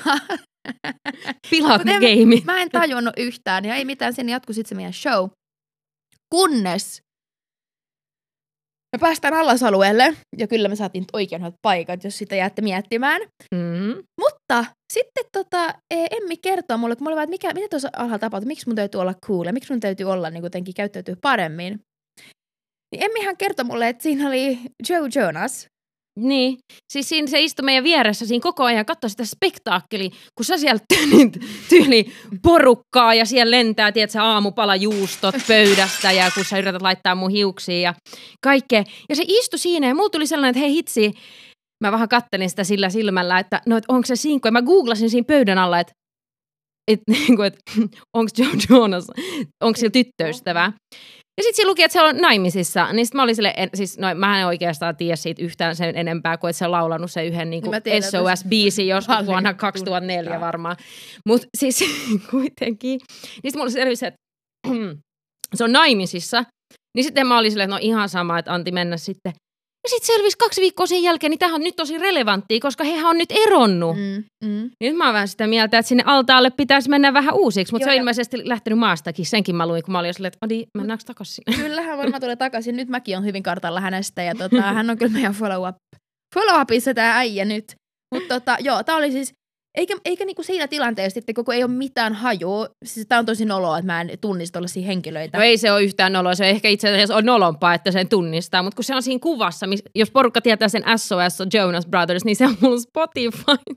Pilaat 1.51 1.83
game. 1.83 2.43
mä 2.45 2.63
en 2.63 2.71
tajunnut 2.71 3.15
yhtään 3.17 3.65
ja 3.65 3.75
ei 3.75 3.85
mitään, 3.85 4.13
sen 4.15 4.29
jatkui 4.29 4.55
sitten 4.55 4.69
se 4.69 4.75
meidän 4.75 4.93
show. 4.93 5.29
Kunnes 6.35 7.03
me 8.99 9.01
päästään 9.01 9.35
allasalueelle, 9.35 10.15
ja 10.39 10.47
kyllä 10.47 10.69
me 10.69 10.77
saatiin 10.77 11.05
oikein 11.13 11.43
hyvät 11.43 11.55
paikat, 11.63 12.05
jos 12.05 12.19
sitä 12.19 12.37
jäätte 12.37 12.63
miettimään. 12.63 13.23
Mm. 13.55 14.03
Mutta 14.21 14.65
sitten 14.93 15.25
tota, 15.33 15.75
e, 15.91 16.07
Emmi 16.11 16.37
kertoo 16.37 16.79
mulle, 16.79 16.97
kun 16.97 17.05
mä 17.05 17.09
olin 17.09 17.17
vaan, 17.17 17.25
että 17.25 17.31
mikä, 17.31 17.55
mitä 17.55 17.69
tuossa 17.71 17.89
alhaalla 17.97 18.19
tapahtuu, 18.19 18.47
miksi 18.47 18.67
mun 18.67 18.77
täytyy 18.77 19.01
olla 19.01 19.15
cool 19.27 19.47
ja 19.47 19.53
miksi 19.53 19.73
mun 19.73 19.81
täytyy 19.81 20.07
olla 20.07 20.31
niin 20.31 20.45
jotenkin 20.45 20.75
käyttäytyä 20.75 21.17
paremmin. 21.23 21.81
Niin 22.93 23.03
Emmihän 23.05 23.37
kertoi 23.37 23.65
mulle, 23.65 23.89
että 23.89 24.03
siinä 24.03 24.29
oli 24.29 24.59
Joe 24.89 25.09
Jonas. 25.15 25.67
Niin, 26.21 26.59
siis 26.93 27.09
siinä 27.09 27.27
se 27.27 27.41
istui 27.41 27.65
meidän 27.65 27.85
vieressä 27.85 28.27
siinä 28.27 28.43
koko 28.43 28.65
ajan, 28.65 28.87
katsoi 28.87 29.11
sitä 29.11 29.25
spektaakkeli, 29.25 30.11
kun 30.11 30.45
sä 30.45 30.59
siellä 30.59 30.81
tyyli, 30.95 31.31
tyyli 31.69 32.13
porukkaa 32.43 33.15
ja 33.15 33.25
siellä 33.25 33.51
lentää, 33.51 33.93
tiedätkö, 33.93 34.23
aamupala 34.23 34.77
juustot 34.77 35.35
pöydästä 35.49 36.13
ja 36.13 36.31
kun 36.35 36.45
sä 36.45 36.59
yrität 36.59 36.83
laittaa 36.83 37.15
mun 37.15 37.31
hiuksiin 37.31 37.83
ja 37.83 37.95
kaikkea. 38.45 38.85
Ja 39.09 39.17
se 39.17 39.25
istui 39.27 39.59
siinä 39.59 39.89
ja 39.89 39.95
mulla 39.95 40.11
tuli 40.11 40.27
sellainen, 40.27 40.51
että 40.51 40.61
hei 40.61 40.73
hitsi, 40.75 41.13
mä 41.85 41.93
vähän 41.93 42.09
kattelin 42.09 42.51
sitä 42.51 42.65
sillä 42.65 42.91
silmällä, 42.91 43.39
että 43.39 43.61
no, 43.67 43.77
et 43.77 43.85
onko 43.89 44.07
se 44.07 44.17
sinkku, 44.17 44.49
ja 44.49 44.53
mä 44.53 44.63
googlasin 44.63 45.11
siinä 45.11 45.25
pöydän 45.25 45.59
alla, 45.59 45.81
että 45.81 45.93
et, 46.91 47.01
niinku, 47.11 47.43
et, 47.43 47.59
onko 48.17 48.31
Joe 48.39 48.49
Jonas, 48.71 49.07
onko 49.65 49.77
sillä 49.77 49.91
tyttöystävää. 49.91 50.73
Ja 51.39 51.43
sitten 51.43 51.57
siinä 51.57 51.69
luki, 51.69 51.83
että 51.83 51.93
se 51.93 52.03
on 52.03 52.17
naimisissa. 52.17 52.93
Niin 52.93 53.07
sit 53.07 53.15
mä 53.15 53.23
olin 53.23 53.37
sille, 53.37 53.55
en, 53.57 53.71
siis 53.75 53.99
no, 53.99 54.15
mä 54.15 54.41
en 54.41 54.47
oikeastaan 54.47 54.97
tiedä 54.97 55.17
siitä 55.17 55.43
yhtään 55.43 55.77
sen 55.77 55.97
enempää 55.97 56.39
kuin, 56.39 56.49
että 56.49 56.59
se 56.59 56.65
on 56.65 56.71
laulanut 56.71 57.11
sen 57.11 57.27
yhden 57.27 57.51
niin 57.51 57.65
Niin 57.85 58.03
SOS-biisin 58.03 58.87
joskus 58.95 59.07
paljon 59.07 59.27
vuonna 59.27 59.49
tunnistaa. 59.49 59.71
2004 59.71 60.41
varmaan. 60.41 60.77
Mutta 61.27 61.47
siis 61.57 61.85
kuitenkin. 62.31 63.01
Niin 63.01 63.51
sitten 63.51 63.61
mulla 63.61 63.71
selvisi, 63.71 64.07
että 64.07 64.21
se 65.57 65.65
on 65.65 65.73
naimisissa. 65.73 66.45
Niin 66.95 67.05
sitten 67.05 67.27
mä 67.27 67.39
olin 67.39 67.51
silleen, 67.51 67.71
että 67.71 67.77
no 67.77 67.81
ihan 67.83 68.09
sama, 68.09 68.39
että 68.39 68.55
Antti 68.55 68.73
mennä 68.73 68.97
sitten. 68.97 69.33
Ja 69.85 69.89
sitten 69.91 70.07
selvisi 70.07 70.39
kaksi 70.39 70.61
viikkoa 70.61 70.87
sen 70.87 71.03
jälkeen, 71.03 71.31
niin 71.31 71.39
tämähän 71.39 71.55
on 71.55 71.65
nyt 71.65 71.77
tosi 71.77 71.99
relevanttia, 71.99 72.61
koska 72.61 72.85
hehän 72.85 73.07
on 73.11 73.19
nyt 73.19 73.33
eronnut. 73.47 73.97
Mm. 73.97 74.25
Mm. 74.45 74.71
Nyt 74.81 74.97
mä 74.97 75.05
oon 75.05 75.15
vähän 75.15 75.29
sitä 75.29 75.47
mieltä, 75.47 75.79
että 75.79 75.89
sinne 75.89 76.03
altaalle 76.07 76.51
pitäisi 76.51 76.91
mennä 76.91 77.13
vähän 77.13 77.35
uusiksi, 77.35 77.75
mutta 77.75 77.83
Joo, 77.83 77.87
se 77.87 77.91
on 77.91 77.97
ja- 77.97 78.01
ilmeisesti 78.01 78.49
lähtenyt 78.49 78.79
maastakin. 78.79 79.27
Senkin 79.27 79.57
mä 79.57 79.67
luin, 79.67 79.83
kun 79.83 79.93
mä 79.93 79.99
olin 79.99 80.09
jo 80.09 80.13
silleen, 80.13 80.29
että 80.35 80.47
Adi, 80.47 80.65
mennäänkö 80.79 81.05
takaisin? 81.05 81.45
Kyllähän 81.63 81.99
varmaan 81.99 82.21
tulee 82.21 82.37
takaisin. 82.37 82.77
Nyt 82.77 82.89
mäkin 82.89 83.17
on 83.19 83.25
hyvin 83.25 83.43
kartalla 83.43 83.81
hänestä 83.81 84.23
ja 84.23 84.35
tota, 84.35 84.63
hän 84.63 84.91
on 84.91 84.99
kyllä 84.99 85.13
meidän 85.13 85.33
follow-up. 85.35 85.77
Follow-upissa 86.35 86.95
tämä 86.95 87.17
äijä 87.19 87.45
nyt. 87.45 87.75
Mutta 88.15 88.35
tota, 88.41 88.57
joo, 88.61 88.83
tää 88.83 88.97
oli 88.97 89.13
siis, 89.13 89.33
eikä, 89.75 89.97
eikä 90.05 90.25
niinku 90.25 90.43
siinä 90.43 90.69
tilanteessa 90.69 91.15
sitten, 91.15 91.35
koko 91.35 91.53
ei 91.53 91.63
ole 91.63 91.71
mitään 91.71 92.15
hajua. 92.15 92.69
Siis 92.85 93.07
tää 93.07 93.19
on 93.19 93.27
tosi 93.27 93.45
noloa, 93.45 93.79
että 93.79 93.87
mä 93.87 94.01
en 94.01 94.11
tunnista 94.21 94.53
tollaisia 94.53 94.87
henkilöitä. 94.87 95.39
No 95.39 95.45
ei 95.45 95.59
se 95.59 95.73
ole 95.73 95.83
yhtään 95.83 96.13
noloa, 96.13 96.35
se 96.35 96.51
ehkä 96.51 96.69
itse 96.69 96.89
asiassa 96.89 97.17
on 97.17 97.27
nolompaa, 97.27 97.75
että 97.75 97.91
sen 97.91 98.09
tunnistaa, 98.09 98.63
mutta 98.63 98.77
kun 98.77 98.85
se 98.85 98.95
on 98.95 99.03
siinä 99.03 99.19
kuvassa, 99.23 99.67
mis, 99.67 99.83
jos 99.95 100.11
porukka 100.11 100.41
tietää 100.41 100.69
sen 100.69 100.83
SOS 100.97 101.41
on 101.41 101.49
Jonas 101.55 101.87
Brothers, 101.87 102.25
niin 102.25 102.37
se 102.37 102.47
on 102.47 102.57
mulla 102.61 102.81
Spotify. 102.81 103.77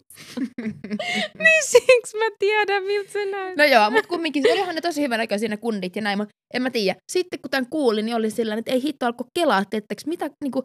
niin 1.39 1.63
siksi 1.63 2.17
mä 2.17 2.25
tiedän, 2.39 2.83
miltä 2.83 3.11
se 3.11 3.25
näyttää. 3.25 3.67
No 3.67 3.73
joo, 3.73 3.91
mutta 3.91 4.07
kumminkin 4.07 4.43
olihan 4.51 4.75
ne 4.75 4.81
tosi 4.81 5.01
hyvän 5.01 5.19
näköisiä 5.19 5.49
ne 5.49 5.57
kundit 5.57 5.95
ja 5.95 6.01
näin, 6.01 6.17
mutta 6.17 6.33
en 6.53 6.61
mä 6.61 6.69
tiedä. 6.69 6.99
Sitten 7.11 7.39
kun 7.41 7.51
tämän 7.51 7.69
kuulin, 7.69 8.05
niin 8.05 8.15
oli 8.15 8.29
sillä 8.31 8.55
että 8.55 8.71
ei 8.71 8.83
hitto 8.83 9.05
alkoi 9.05 9.27
kelaa, 9.39 9.65
tiettäks, 9.65 10.05
mitä 10.05 10.29
niinku, 10.43 10.63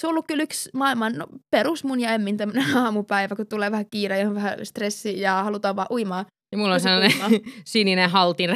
se 0.00 0.06
on 0.06 0.10
ollut 0.10 0.26
kyllä 0.26 0.42
yksi 0.42 0.70
maailman 0.74 1.12
no, 1.12 1.26
perus 1.50 1.84
mun 1.84 2.00
ja 2.00 2.10
Emmin 2.14 2.36
tämmöinen 2.36 2.76
aamupäivä, 2.84 3.36
kun 3.36 3.46
tulee 3.46 3.70
vähän 3.70 3.86
kiire 3.90 4.18
ja 4.18 4.28
on 4.28 4.34
vähän 4.34 4.66
stressi 4.66 5.20
ja 5.20 5.42
halutaan 5.42 5.76
vaan 5.76 5.88
uimaa. 5.90 6.24
Ja 6.52 6.58
mulla 6.58 6.74
on 6.74 6.80
Tosi 6.80 6.82
sellainen 6.82 7.18
kuuma. 7.20 7.52
sininen 7.66 8.10
haltin. 8.10 8.50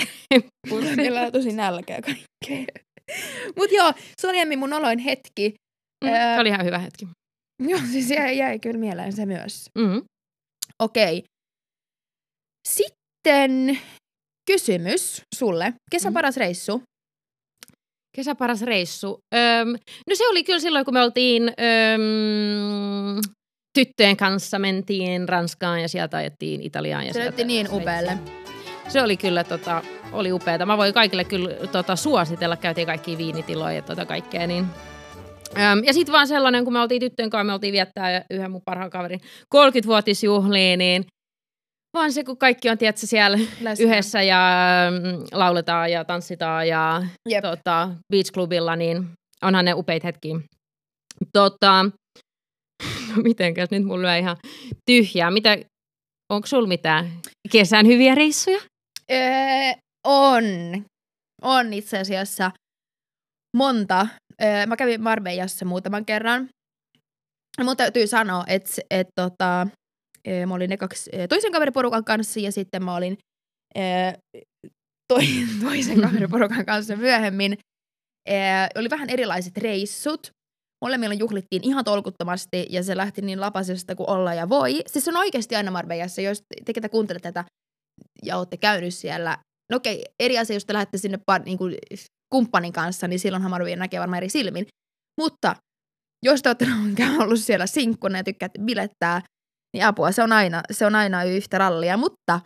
Meillä 0.96 1.20
on 1.22 1.33
tosi 1.33 1.53
nälkää 1.53 2.00
kaikkea. 2.00 2.83
Mutta 3.57 3.74
joo, 3.76 3.92
se 4.20 4.29
oli 4.29 4.38
Emmi 4.38 4.57
mun 4.57 4.72
oloin 4.72 4.98
hetki. 4.98 5.55
Mm, 6.05 6.11
Öö, 6.11 6.35
se 6.35 6.40
oli 6.40 6.48
ihan 6.48 6.64
hyvä 6.66 6.79
hetki. 6.79 7.09
Joo, 7.68 7.81
siis 7.92 8.11
jäi, 8.11 8.38
jäi 8.38 8.59
kyllä 8.59 8.79
mieleen 8.79 9.12
se 9.12 9.26
myös. 9.26 9.64
Mm. 9.79 10.03
Okei. 10.79 11.24
Sitten 12.68 13.79
kysymys 14.50 15.22
sulle. 15.35 15.74
Kesän 15.90 16.12
Mhm. 16.12 16.14
paras 16.14 16.37
reissu. 16.37 16.83
Kesä 18.20 18.35
paras 18.35 18.62
reissu. 18.62 19.24
Öm, 19.35 19.68
no 20.09 20.14
se 20.14 20.28
oli 20.28 20.44
kyllä 20.44 20.59
silloin, 20.59 20.85
kun 20.85 20.94
me 20.94 21.02
oltiin 21.02 21.42
öm, 21.42 23.18
tyttöjen 23.74 24.16
kanssa, 24.16 24.59
mentiin 24.59 25.28
Ranskaan 25.28 25.83
ja 25.83 25.88
sieltä 25.88 26.16
ajettiin 26.16 26.62
Italiaan. 26.62 27.06
Ja 27.06 27.12
Se 27.12 27.18
näytti 27.18 27.44
niin 27.44 27.68
upealle. 27.72 28.18
Se 28.88 29.02
oli 29.02 29.16
kyllä 29.16 29.44
tota, 29.44 29.83
oli 30.12 30.33
upeata. 30.33 30.66
Mä 30.66 30.76
voin 30.78 30.94
kaikille 30.94 31.24
kyllä 31.24 31.50
tota, 31.72 31.96
suositella. 31.96 32.56
Käytiin 32.56 32.87
kaikki 32.87 33.18
viinitiloja 33.18 33.76
ja 33.76 33.83
tota 33.83 34.06
kaikkea. 34.06 34.46
Niin. 34.46 34.66
Öm, 35.56 35.85
ja 35.85 35.92
sitten 35.92 36.12
vaan 36.12 36.28
sellainen, 36.28 36.64
kun 36.64 36.72
me 36.72 36.80
oltiin 36.80 37.00
tyttöjen 37.00 37.30
kanssa, 37.30 37.44
me 37.44 37.52
oltiin 37.52 37.72
viettää 37.72 38.24
yhden 38.30 38.50
mun 38.50 38.62
parhaan 38.64 38.90
kaverin 38.90 39.20
30-vuotisjuhliin, 39.54 40.78
niin 40.78 41.04
vaan 41.94 42.12
se, 42.12 42.24
kun 42.24 42.37
kaikki 42.38 42.70
on 42.70 42.79
tietysti 42.79 43.07
siellä 43.07 43.38
Läsnä. 43.61 43.85
yhdessä 43.87 44.22
ja 44.22 44.40
mm, 44.90 45.24
lauletaan 45.33 45.92
ja 45.92 46.05
tanssitaan 46.05 46.68
ja 46.68 47.03
Jep. 47.29 47.42
tota, 47.44 47.88
Beach 48.12 48.33
Clubilla, 48.33 48.76
niin 48.76 49.09
onhan 49.42 49.64
ne 49.64 49.74
upeita 49.74 50.07
hetkiä. 50.07 50.40
Tota, 51.33 51.85
no 53.16 53.22
mitenkäs 53.22 53.70
nyt 53.70 53.85
mulla 53.85 54.03
lyö 54.03 54.16
ihan 54.16 54.37
tyhjää. 54.90 55.31
Mitä, 55.31 55.57
onko 56.33 56.46
sulla 56.46 56.68
mitään 56.68 57.11
kesän 57.53 57.87
hyviä 57.87 58.14
reissuja? 58.14 58.61
Öö, 59.12 59.18
on. 60.07 60.44
On 61.42 61.72
itse 61.72 61.98
asiassa 61.98 62.50
monta. 63.57 64.07
Öö, 64.42 64.66
mä 64.66 64.76
kävin 64.76 65.03
Marbejassa 65.03 65.64
muutaman 65.64 66.05
kerran. 66.05 66.48
Mun 67.64 67.76
täytyy 67.76 68.07
sanoa, 68.07 68.44
että 68.46 68.70
et, 68.90 69.07
tota, 69.20 69.66
mä 70.46 70.54
olin 70.54 70.72
ekaksi 70.72 71.11
toisen 71.28 71.52
kaveriporukan 71.52 72.04
kanssa 72.04 72.40
ja 72.40 72.52
sitten 72.52 72.85
mä 72.85 72.94
olin 72.94 73.18
toi, 75.09 75.22
toisen 75.64 76.00
kaveriporukan 76.00 76.66
kanssa 76.66 76.96
myöhemmin. 76.96 77.59
Oli 78.74 78.90
vähän 78.90 79.11
erilaiset 79.11 79.56
reissut. 79.56 80.30
Molemmilla 80.85 81.14
juhlittiin 81.14 81.64
ihan 81.64 81.85
tolkuttomasti 81.85 82.66
ja 82.70 82.83
se 82.83 82.96
lähti 82.96 83.22
niin 83.22 83.40
lapasesta 83.40 83.94
kuin 83.94 84.11
olla 84.11 84.35
ja 84.35 84.48
voi. 84.48 84.83
Siis 84.87 85.09
on 85.09 85.16
oikeasti 85.16 85.56
aina 85.56 85.70
Marbejassa, 85.70 86.20
jos 86.20 86.42
te 86.64 86.72
ketä 86.72 86.88
kuuntelette 86.88 87.33
tätä 87.33 87.44
ja 88.24 88.37
olette 88.37 88.56
käynyt 88.56 88.94
siellä. 88.94 89.38
No 89.70 89.76
okei, 89.76 90.04
eri 90.20 90.38
asia, 90.38 90.56
jos 90.56 90.64
te 90.64 90.72
lähdette 90.72 90.98
sinne 90.98 91.18
par, 91.26 91.42
niin 91.42 91.59
kuin, 91.59 91.76
kumppanin 92.35 92.72
kanssa, 92.72 93.09
niin 93.09 93.20
silloinhan 93.20 93.50
Marbella 93.50 93.76
näkee 93.76 94.00
varmaan 94.00 94.16
eri 94.16 94.28
silmin. 94.28 94.66
Mutta 95.20 95.56
jos 96.24 96.42
te 96.42 96.48
olette 96.48 96.66
ollut 97.22 97.40
siellä 97.40 97.66
sinkkuna 97.66 98.18
ja 98.18 98.24
tykkäätte 98.24 98.59
bilettää, 98.59 99.22
niin 99.74 99.85
apua, 99.87 100.12
se 100.12 100.22
on 100.22 100.33
aina, 100.33 100.62
se 100.70 100.87
on 100.87 100.94
aina 100.94 101.24
yhtä 101.24 101.59
rallia, 101.59 101.96
mutta 101.96 102.40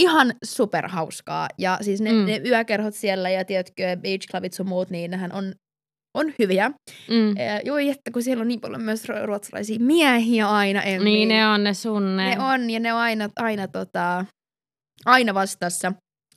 ihan 0.00 0.32
superhauskaa. 0.44 1.48
Ja 1.58 1.78
siis 1.80 2.00
ne, 2.00 2.12
Mm. 2.12 2.26
ne 2.26 2.40
yökerhot 2.46 2.94
siellä 2.94 3.30
ja 3.30 3.44
tiedätkö, 3.44 3.96
beach 4.02 4.26
clubit 4.30 4.52
sun 4.52 4.68
muut, 4.68 4.90
niin 4.90 5.10
nehän 5.10 5.32
on 5.32 5.54
on 6.18 6.32
hyviä. 6.38 6.68
Mm. 7.10 7.34
Ää, 7.38 7.60
joo, 7.64 7.78
että 7.78 8.10
kun 8.12 8.22
siellä 8.22 8.42
on 8.42 8.48
niin 8.48 8.60
paljon 8.60 8.82
myös 8.82 9.04
ru- 9.08 9.26
ruotsalaisia 9.26 9.78
miehiä 9.80 10.48
aina. 10.50 10.82
Emmi. 10.82 11.04
Niin 11.10 11.28
ne 11.28 11.46
on 11.46 11.64
ne 11.64 11.74
sun 11.74 12.16
ne. 12.16 12.34
Ne 12.36 12.42
on, 12.42 12.70
ja 12.70 12.80
ne 12.80 12.92
on 12.92 12.98
aina, 13.00 13.28
aina, 13.36 13.68
tota, 13.68 14.24
aina 15.06 15.34
vastassa. 15.34 15.92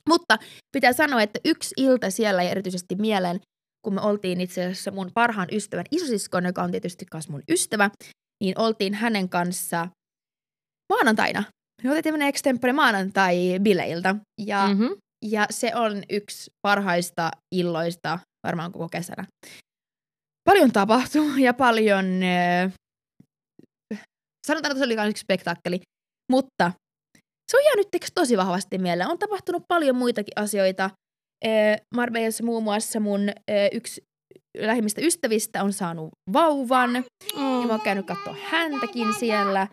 Mutta 0.08 0.38
pitää 0.76 0.92
sanoa, 0.92 1.22
että 1.22 1.40
yksi 1.44 1.74
ilta 1.76 2.10
siellä 2.10 2.42
ja 2.42 2.50
erityisesti 2.50 2.94
mieleen, 2.94 3.40
kun 3.86 3.94
me 3.94 4.00
oltiin 4.00 4.40
itse 4.40 4.64
asiassa 4.64 4.90
mun 4.90 5.10
parhaan 5.14 5.48
ystävän 5.52 5.84
isosiskon, 5.90 6.44
joka 6.44 6.62
on 6.62 6.70
tietysti 6.70 7.06
myös 7.14 7.28
mun 7.28 7.42
ystävä, 7.50 7.90
niin 8.42 8.60
oltiin 8.60 8.94
hänen 8.94 9.28
kanssa 9.28 9.88
maanantaina. 10.92 11.44
Me 11.82 11.90
oltiin 11.90 12.04
tämmöinen 12.04 12.28
extempore 12.28 12.72
maanantai-bileiltä. 12.72 14.16
Ja, 14.40 14.66
mm-hmm. 14.68 14.96
Ja 15.24 15.46
se 15.50 15.72
on 15.74 16.02
yksi 16.10 16.50
parhaista 16.66 17.30
illoista 17.54 18.18
varmaan 18.46 18.72
koko 18.72 18.88
kesänä. 18.88 19.26
Paljon 20.48 20.72
tapahtuu 20.72 21.36
ja 21.36 21.54
paljon... 21.54 22.22
Äh, 22.22 22.72
sanotaan, 24.46 24.72
että 24.72 24.78
se 24.78 24.84
oli 24.84 24.96
myös 24.96 25.08
yksi 25.08 25.20
spektaakkeli. 25.20 25.80
Mutta 26.32 26.72
se 27.50 27.56
on 27.56 27.64
jäänyt 27.64 27.86
tosi 28.14 28.36
vahvasti 28.36 28.78
mieleen. 28.78 29.10
On 29.10 29.18
tapahtunut 29.18 29.62
paljon 29.68 29.96
muitakin 29.96 30.32
asioita. 30.36 30.90
Ee, 31.44 31.76
Marbellassa 31.94 32.44
muun 32.44 32.62
muassa 32.62 33.00
mun 33.00 33.28
ee, 33.48 33.68
yksi 33.72 34.02
lähimmistä 34.58 35.00
ystävistä 35.00 35.64
on 35.64 35.72
saanut 35.72 36.10
vauvan. 36.32 36.94
Ja 37.36 37.66
mä 37.66 37.70
oon 37.70 37.80
käynyt 37.80 38.06
katsoa 38.06 38.36
häntäkin 38.50 39.14
siellä. 39.14 39.68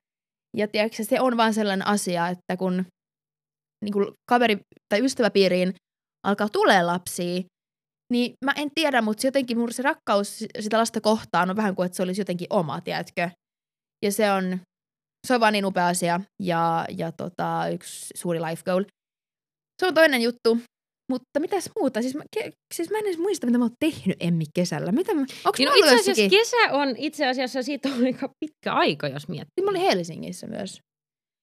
Ja 0.57 0.67
tiedätkö, 0.67 1.03
se 1.03 1.21
on 1.21 1.37
vaan 1.37 1.53
sellainen 1.53 1.87
asia, 1.87 2.27
että 2.27 2.57
kun 2.57 2.85
niin 3.85 3.93
kuin 3.93 4.07
kaveri- 4.31 4.61
tai 4.89 5.05
ystäväpiiriin 5.05 5.73
alkaa 6.27 6.49
tulee 6.49 6.83
lapsia, 6.83 7.41
niin 8.11 8.33
mä 8.45 8.51
en 8.55 8.69
tiedä, 8.75 9.01
mutta 9.01 9.21
se 9.21 9.27
jotenkin 9.27 9.57
mun 9.57 9.73
se 9.73 9.83
rakkaus 9.83 10.39
sitä 10.59 10.77
lasta 10.77 11.01
kohtaan 11.01 11.49
on 11.49 11.55
vähän 11.55 11.75
kuin, 11.75 11.85
että 11.85 11.95
se 11.95 12.03
olisi 12.03 12.21
jotenkin 12.21 12.47
oma, 12.49 12.81
tiedätkö? 12.81 13.29
Ja 14.05 14.11
se 14.11 14.31
on, 14.31 14.59
se 15.27 15.33
on 15.35 15.39
vaan 15.39 15.53
niin 15.53 15.65
upea 15.65 15.87
asia 15.87 16.19
ja, 16.41 16.85
ja 16.97 17.11
tota, 17.11 17.67
yksi 17.73 18.07
suuri 18.15 18.41
life 18.41 18.63
goal. 18.63 18.83
Se 19.81 19.87
on 19.87 19.93
toinen 19.93 20.21
juttu. 20.21 20.57
Mutta 21.11 21.39
mitäs 21.39 21.69
muuta? 21.79 22.01
Siis 22.01 22.15
mä, 22.15 22.23
ke, 22.35 22.51
siis 22.73 22.89
mä 22.89 22.97
en 22.97 23.05
edes 23.05 23.17
muista, 23.17 23.45
mitä 23.45 23.57
mä 23.57 23.63
oon 23.63 23.75
tehnyt 23.79 24.17
Emmi 24.19 24.45
kesällä. 24.53 24.91
Mitä 24.91 25.13
mä, 25.13 25.25
onks 25.45 25.59
Niin, 25.59 25.69
mä 25.69 25.75
no, 25.75 25.75
itse 25.75 25.95
asiassa 25.95 26.09
jossakin? 26.09 26.29
kesä 26.29 26.57
on 26.71 26.95
itse 26.97 27.27
asiassa 27.27 27.63
siitä 27.63 27.89
on 27.89 28.03
aika 28.03 28.29
pitkä 28.39 28.73
aika, 28.73 29.07
jos 29.07 29.27
miettii. 29.27 29.51
Niin 29.57 29.65
mä 29.65 29.69
olin 29.69 29.81
Helsingissä 29.81 30.47
myös. 30.47 30.79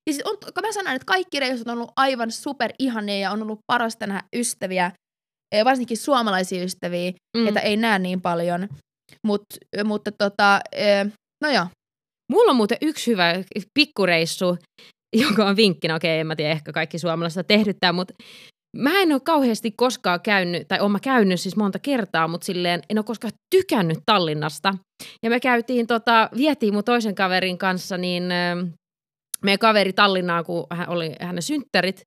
Ja 0.07 0.13
siis 0.13 0.23
on, 0.25 0.37
kun 0.55 0.63
mä 0.63 0.73
sanon, 0.73 0.95
että 0.95 1.07
kaikki 1.07 1.41
reissut 1.41 1.69
on 1.69 1.79
ollut 1.79 1.93
aivan 1.97 2.31
super 2.31 2.73
ihania 2.79 3.19
ja 3.19 3.31
on 3.31 3.43
ollut 3.43 3.61
parasta 3.67 4.07
nähdä 4.07 4.23
ystäviä, 4.37 4.93
eh, 5.55 5.65
varsinkin 5.65 5.97
suomalaisia 5.97 6.65
ystäviä, 6.65 7.13
mm. 7.37 7.45
ketä 7.45 7.61
ei 7.61 7.77
näe 7.77 7.99
niin 7.99 8.21
paljon. 8.21 8.69
Mut, 9.27 9.43
mutta 9.85 10.13
tota, 10.13 10.61
eh, 10.73 11.07
no 11.45 11.51
joo. 11.51 11.67
Mulla 12.33 12.51
on 12.51 12.57
muuten 12.57 12.79
yksi 12.81 13.11
hyvä 13.11 13.35
pikkureissu, 13.75 14.57
joka 15.29 15.47
on 15.47 15.57
vinkkinä. 15.57 15.95
Okei, 15.95 16.21
en 16.21 16.27
mä 16.27 16.37
tiedä, 16.37 16.53
ehkä 16.53 16.73
kaikki 16.73 16.99
suomalaiset 16.99 17.39
on 17.39 17.45
tehnyt 17.45 17.77
tämän, 17.81 17.95
mutta 17.95 18.15
mä 18.77 19.01
en 19.01 19.13
ole 19.13 19.21
kauheasti 19.21 19.71
koskaan 19.71 20.21
käynyt, 20.21 20.69
tai 20.69 20.81
oon 20.81 20.93
mä 20.93 21.01
käynyt 21.01 21.41
siis 21.41 21.57
monta 21.57 21.79
kertaa, 21.79 22.29
mutta 22.29 22.45
silleen 22.45 22.83
en 22.91 22.99
ole 22.99 23.05
koskaan 23.05 23.33
tykännyt 23.57 23.99
Tallinnasta. 24.07 24.75
Ja 25.23 25.31
me 25.31 25.41
käytiin, 25.41 25.87
tota, 25.87 26.29
vietiin 26.37 26.75
mun 26.75 26.85
toisen 26.85 27.15
kaverin 27.15 27.59
kanssa, 27.59 27.99
niin 27.99 28.33
ö, 28.33 28.67
meidän 29.45 29.59
kaveri 29.59 29.93
Tallinnaan, 29.93 30.45
kun 30.45 30.67
hän 30.71 30.89
oli 30.89 31.13
hänen 31.21 31.43
synttärit. 31.43 32.03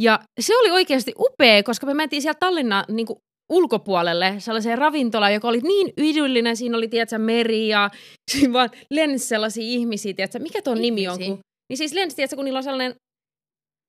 Ja 0.00 0.20
se 0.40 0.58
oli 0.58 0.70
oikeasti 0.70 1.12
upea, 1.18 1.62
koska 1.62 1.86
me 1.86 1.94
mentiin 1.94 2.22
sieltä 2.22 2.38
Tallinnan 2.40 2.84
niin 2.88 3.06
kuin 3.06 3.18
ulkopuolelle 3.50 4.34
sellaiseen 4.38 4.78
ravintolaan, 4.78 5.34
joka 5.34 5.48
oli 5.48 5.60
niin 5.60 5.92
idyllinen. 5.96 6.56
Siinä 6.56 6.76
oli, 6.76 6.88
tiedätkö, 6.88 7.18
meri 7.18 7.68
ja 7.68 7.90
siinä 8.30 8.52
vaan 8.52 8.70
lensi 8.90 9.26
sellaisia 9.26 9.64
ihmisiä, 9.64 10.14
tiedätkö, 10.14 10.38
mikä 10.38 10.62
tuon 10.62 10.80
nimi 10.80 11.08
on? 11.08 11.18
Kun, 11.18 11.38
niin 11.68 11.76
siis 11.76 11.92
lensi, 11.92 12.16
tiedätkö, 12.16 12.36
kun 12.36 12.44
niillä 12.44 12.58
on 12.58 12.64
sellainen, 12.64 12.94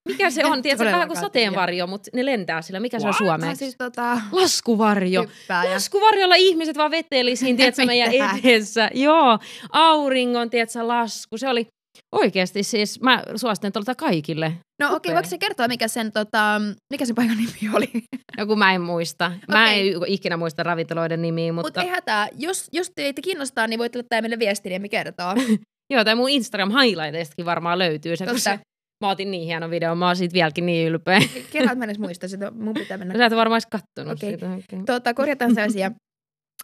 mikä 0.09 0.29
se 0.29 0.45
on, 0.45 0.61
tiedätkö, 0.61 0.85
vähän 0.85 1.07
kuin 1.07 1.19
sateenvarjo, 1.19 1.87
mutta 1.87 2.09
ne 2.13 2.25
lentää 2.25 2.61
sillä. 2.61 2.79
Mikä 2.79 2.99
se 2.99 3.07
on 3.07 3.13
suomeksi? 3.13 3.55
Siis 3.55 3.75
tota, 3.77 4.21
Laskuvarjo. 4.31 5.21
hyppää 5.21 5.65
ja... 5.65 5.71
Laskuvarjolla 5.71 6.35
ihmiset 6.35 6.77
vaan 6.77 6.91
veteli 6.91 7.35
siinä, 7.35 7.57
tiedätkö, 7.57 7.85
meidän 7.85 8.13
edessä. 8.13 8.89
Joo, 8.93 9.39
auringon, 9.71 10.49
tiedätkö, 10.49 10.87
lasku. 10.87 11.37
Se 11.37 11.49
oli 11.49 11.67
oikeasti 12.11 12.63
siis, 12.63 13.01
mä 13.01 13.23
suosittelen 13.35 13.73
tuolta 13.73 13.95
kaikille. 13.95 14.53
No 14.81 14.87
okei, 14.87 14.97
Upea. 14.97 15.13
voiko 15.13 15.29
se 15.29 15.37
kertoa, 15.37 15.67
mikä 15.67 15.87
sen, 15.87 16.11
tota, 16.11 16.61
mikä 16.93 17.05
sen 17.05 17.15
paikan 17.15 17.37
nimi 17.37 17.75
oli? 17.75 17.91
No 18.37 18.45
kun 18.45 18.59
mä 18.59 18.73
en 18.73 18.81
muista. 18.81 19.31
Mä 19.47 19.63
Okei. 19.63 19.93
en 19.93 20.01
ikinä 20.07 20.37
muista 20.37 20.63
ravintoloiden 20.63 21.21
nimiä, 21.21 21.53
Mutta 21.53 21.67
mutta... 21.67 21.79
Mut 21.79 21.87
ei 21.87 21.95
hätää. 21.95 22.27
Jos, 22.37 22.67
jos 22.71 22.91
teitä 22.95 23.21
kiinnostaa, 23.21 23.67
niin 23.67 23.79
voitte 23.79 23.99
laittaa 23.99 24.21
meille 24.21 24.39
viestin 24.39 24.71
ja 24.71 24.79
me 24.79 24.89
kertoo. 24.89 25.33
Joo, 25.93 26.03
tai 26.03 26.15
mun 26.15 26.29
Instagram 26.29 26.71
highlighteistakin 26.71 27.45
varmaan 27.45 27.79
löytyy 27.79 28.17
se, 28.17 28.25
kun 28.25 28.39
se, 28.39 28.59
mä 29.01 29.09
otin 29.09 29.31
niin 29.31 29.43
hieno 29.45 29.69
video, 29.69 29.95
mä 29.95 30.07
oon 30.07 30.15
siitä 30.15 30.33
vieläkin 30.33 30.65
niin 30.65 30.87
ylpeä. 30.87 31.19
Kerran 31.51 31.77
mä 31.77 31.83
en 31.83 31.89
edes 31.89 31.99
muista 31.99 32.27
sitä, 32.27 32.51
mun 32.51 32.73
pitää 32.73 32.97
mennä. 32.97 33.17
Sä 33.17 33.25
et 33.25 33.35
varmaan 33.35 33.61
edes 33.61 33.67
kattonut 33.71 34.17
Okei. 34.23 34.31
sitä. 34.31 34.45
Okay. 34.45 34.85
Tota, 34.85 35.13
korjataan 35.13 35.55
se 35.55 35.61
asia. 35.61 35.91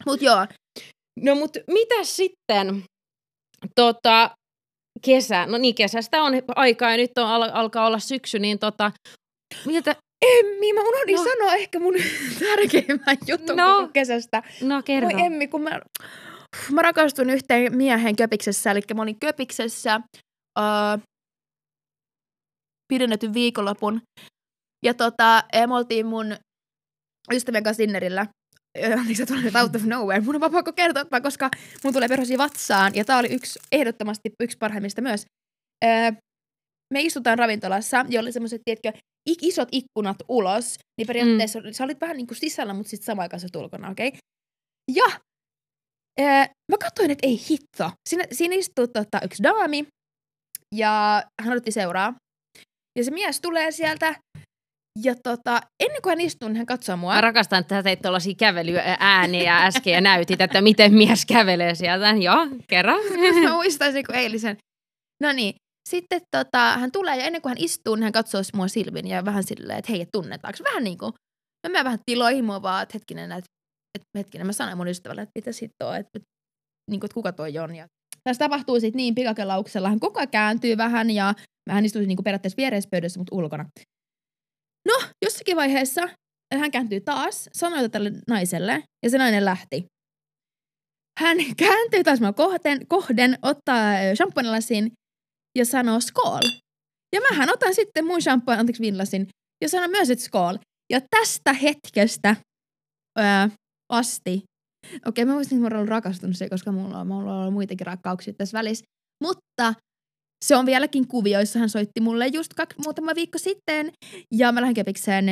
Mut 0.05 0.21
joo, 0.21 0.45
No 1.19 1.35
mut 1.35 1.57
mitä 1.67 2.03
sitten? 2.03 2.83
Tota, 3.75 4.31
kesä, 5.05 5.45
no 5.45 5.57
niin 5.57 5.75
kesästä 5.75 6.21
on 6.23 6.33
aikaa 6.55 6.91
ja 6.91 6.97
nyt 6.97 7.17
on, 7.17 7.27
al- 7.27 7.49
alkaa 7.53 7.87
olla 7.87 7.99
syksy, 7.99 8.39
niin 8.39 8.59
tota, 8.59 8.91
miltä, 9.65 9.95
Emmi, 10.39 10.73
mä 10.73 10.81
unohdin 10.81 11.15
No. 11.15 11.23
no. 11.23 11.29
sanoa 11.29 11.55
ehkä 11.55 11.79
mun 11.79 11.93
tärkeimmän 12.39 13.17
jutun 13.27 13.55
No. 13.57 13.75
koko 13.75 13.87
kesästä. 13.93 14.43
no 14.61 14.81
kerro. 14.83 15.09
Voi 15.09 15.21
Emmi, 15.25 15.47
kun 15.47 15.61
mä, 15.61 15.81
mä 16.71 16.81
rakastun 16.81 17.29
yhteen 17.29 17.77
miehen 17.77 18.15
köpiksessä, 18.15 18.71
eli 18.71 18.79
mä 18.95 19.01
olin 19.01 19.19
köpiksessä 19.19 20.01
öö, 20.59 20.63
pidennetyn 22.93 23.33
viikonlopun. 23.33 24.01
Ja 24.85 24.93
tota, 24.93 25.43
ja 25.53 25.67
me 25.67 25.75
oltiin 25.75 26.05
mun 26.05 26.35
ystävien 27.33 27.63
kanssa 27.63 27.81
dinnerillä. 27.81 28.27
Anteeksi, 28.99 29.25
tulee 29.25 29.61
out 29.61 29.75
of 29.75 29.83
nowhere. 29.83 30.21
Mun 30.21 30.35
on 30.35 30.41
vaan 30.41 30.51
pakko 30.51 30.73
kertoa, 30.73 31.21
koska 31.21 31.49
mun 31.83 31.93
tulee 31.93 32.07
perhosi 32.07 32.37
vatsaan. 32.37 32.95
Ja 32.95 33.05
tää 33.05 33.17
oli 33.17 33.27
yksi, 33.33 33.59
ehdottomasti 33.71 34.29
yksi 34.43 34.57
parhaimmista 34.57 35.01
myös. 35.01 35.25
Öö, 35.85 36.11
me 36.93 37.01
istutaan 37.01 37.39
ravintolassa, 37.39 38.05
jolla 38.09 38.25
oli 38.25 38.31
semmoiset, 38.31 38.61
tiedätkö, 38.65 38.91
ik- 39.29 39.41
isot 39.41 39.69
ikkunat 39.71 40.17
ulos. 40.29 40.75
Niin 40.97 41.07
periaatteessa 41.07 41.59
mm. 41.59 41.71
sä 41.71 41.83
olit 41.83 42.01
vähän 42.01 42.17
niin 42.17 42.27
kuin 42.27 42.37
sisällä, 42.37 42.73
mutta 42.73 42.89
sitten 42.89 43.05
samaan 43.05 43.23
aikaan 43.23 43.39
sä 43.39 43.47
ulkona, 43.55 43.89
okei? 43.89 44.07
Okay? 44.07 44.19
Ja 44.95 45.19
öö, 46.19 46.53
mä 46.71 46.77
katsoin, 46.79 47.11
että 47.11 47.27
ei 47.27 47.39
hitto. 47.49 47.91
Siinä, 48.09 48.23
siinä 48.31 48.55
istuu 48.55 48.87
tota, 48.87 49.19
yksi 49.23 49.43
daami 49.43 49.87
ja 50.75 51.23
hän 51.41 51.51
odotti 51.51 51.71
seuraa. 51.71 52.13
Ja 52.97 53.03
se 53.03 53.11
mies 53.11 53.41
tulee 53.41 53.71
sieltä 53.71 54.15
ja 55.03 55.15
tota, 55.15 55.61
ennen 55.79 56.01
kuin 56.01 56.11
hän 56.11 56.21
istuu, 56.21 56.49
niin 56.49 56.57
hän 56.57 56.65
katsoo 56.65 56.97
mua. 56.97 57.13
Mä 57.13 57.21
rakastan, 57.21 57.59
että 57.59 57.75
sä 57.75 57.83
teit 57.83 58.01
tuollaisia 58.01 58.33
kävelyääniä 58.37 59.65
äsken 59.65 59.93
ja 59.93 60.01
näytit, 60.01 60.41
että 60.41 60.61
miten 60.61 60.93
mies 60.93 61.25
kävelee 61.25 61.75
sieltä. 61.75 62.09
Joo, 62.09 62.47
kerran. 62.67 62.99
mä 63.43 63.53
muistaisin 63.53 64.05
kuin 64.05 64.15
eilisen. 64.15 64.57
No 65.23 65.31
niin, 65.31 65.55
sitten 65.89 66.21
tota, 66.31 66.77
hän 66.77 66.91
tulee 66.91 67.17
ja 67.17 67.23
ennen 67.23 67.41
kuin 67.41 67.49
hän 67.49 67.57
istuu, 67.57 67.95
niin 67.95 68.03
hän 68.03 68.11
katsoo 68.11 68.41
mua 68.53 68.67
silmin 68.67 69.07
ja 69.07 69.25
vähän 69.25 69.43
silleen, 69.43 69.79
että 69.79 69.91
hei, 69.91 70.01
et 70.01 70.09
tunnetaanko? 70.11 70.57
Vähän 70.63 70.83
niin 70.83 70.97
kuin, 70.97 71.13
mä 71.67 71.71
menen 71.71 71.85
vähän 71.85 71.99
tiloihin 72.05 72.45
mua 72.45 72.61
vaan, 72.61 72.83
että 72.83 72.93
hetkinen, 72.93 73.31
että, 73.31 73.49
että 73.95 74.07
hetkinen, 74.17 74.47
mä 74.47 74.53
sanoin 74.53 74.77
mun 74.77 74.87
ystävälle, 74.87 75.21
että 75.21 75.31
mitä 75.35 75.51
sit 75.51 75.71
on, 75.83 75.95
että, 75.95 76.09
että, 76.13 76.27
niin 76.91 76.99
kuin, 76.99 77.07
että 77.07 77.13
kuka 77.13 77.31
toi 77.31 77.57
on. 77.57 77.75
Ja 77.75 77.87
tässä 78.23 78.45
tapahtuu 78.45 78.79
sitten 78.79 78.97
niin 78.97 79.15
pikakelauksella, 79.15 79.89
hän 79.89 79.99
koko 79.99 80.19
ajan 80.19 80.29
kääntyy 80.29 80.77
vähän 80.77 81.09
ja 81.09 81.33
hän 81.69 81.85
istuu 81.85 82.01
niin 82.01 82.17
kuin 82.17 82.23
periaatteessa 82.23 82.57
viereispöydässä, 82.57 83.19
mutta 83.19 83.35
ulkona. 83.35 83.65
No, 84.87 84.93
jossakin 85.25 85.55
vaiheessa 85.55 86.09
hän 86.55 86.71
kääntyy 86.71 87.01
taas, 87.01 87.49
sanoi 87.53 87.89
tälle 87.89 88.11
naiselle 88.27 88.83
ja 89.03 89.09
se 89.09 89.17
nainen 89.17 89.45
lähti. 89.45 89.85
Hän 91.19 91.37
kääntyy 91.57 92.03
taas 92.03 92.21
mua 92.21 92.33
kohden, 92.33 92.87
kohden 92.87 93.37
ottaa 93.41 93.93
ö, 93.93 94.13
champagnelasin 94.15 94.91
ja 95.57 95.65
sanoo 95.65 95.99
skool. 95.99 96.41
Ja 97.15 97.21
mähän 97.21 97.49
otan 97.49 97.75
sitten 97.75 98.05
mun 98.05 98.19
champagne, 98.19 98.59
anteeksi 98.59 98.83
vinlasin, 98.83 99.27
ja 99.63 99.69
sanon 99.69 99.89
myös, 99.89 100.09
että 100.09 100.25
skool. 100.25 100.57
Ja 100.91 101.01
tästä 101.09 101.53
hetkestä 101.53 102.35
öö, 103.19 103.25
asti, 103.89 104.43
okei 105.05 105.25
mä 105.25 105.33
voisin, 105.33 105.57
että 105.57 105.69
mä 105.69 105.77
olen 105.77 105.87
rakastunut 105.87 106.37
se, 106.37 106.49
koska 106.49 106.71
mulla 106.71 106.99
on, 106.99 107.07
mulla 107.07 107.33
on 107.33 107.39
ollut 107.39 107.53
muitakin 107.53 107.87
rakkauksia 107.87 108.33
tässä 108.33 108.57
välissä, 108.57 108.85
mutta 109.23 109.73
se 110.45 110.55
on 110.55 110.65
vieläkin 110.65 111.07
kuvioissa. 111.07 111.59
Hän 111.59 111.69
soitti 111.69 112.01
mulle 112.01 112.27
just 112.27 112.53
kak, 112.53 112.73
muutama 112.83 113.15
viikko 113.15 113.37
sitten, 113.37 113.91
ja 114.33 114.51
mä 114.51 114.61
lähden 114.61 114.73
kepikseen 114.73 115.29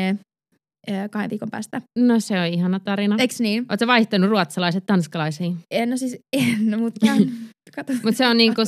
ö, 0.90 1.10
kahden 1.12 1.30
viikon 1.30 1.50
päästä. 1.52 1.82
No 2.00 2.20
se 2.20 2.40
on 2.40 2.46
ihana 2.48 2.80
tarina. 2.80 3.16
Eiks 3.20 3.40
niin? 3.40 3.66
Oletko 3.70 3.88
vaihtanut 3.88 4.30
ruotsalaiset 4.30 4.86
tanskalaisiin? 4.86 5.58
En, 5.72 5.90
no 5.90 5.98
siis 5.98 6.18
en, 6.34 6.80
mutta 6.80 7.06
kato. 7.76 7.94
Mutta 7.94 8.18
se 8.18 8.28
on 8.28 8.38
niinku... 8.38 8.62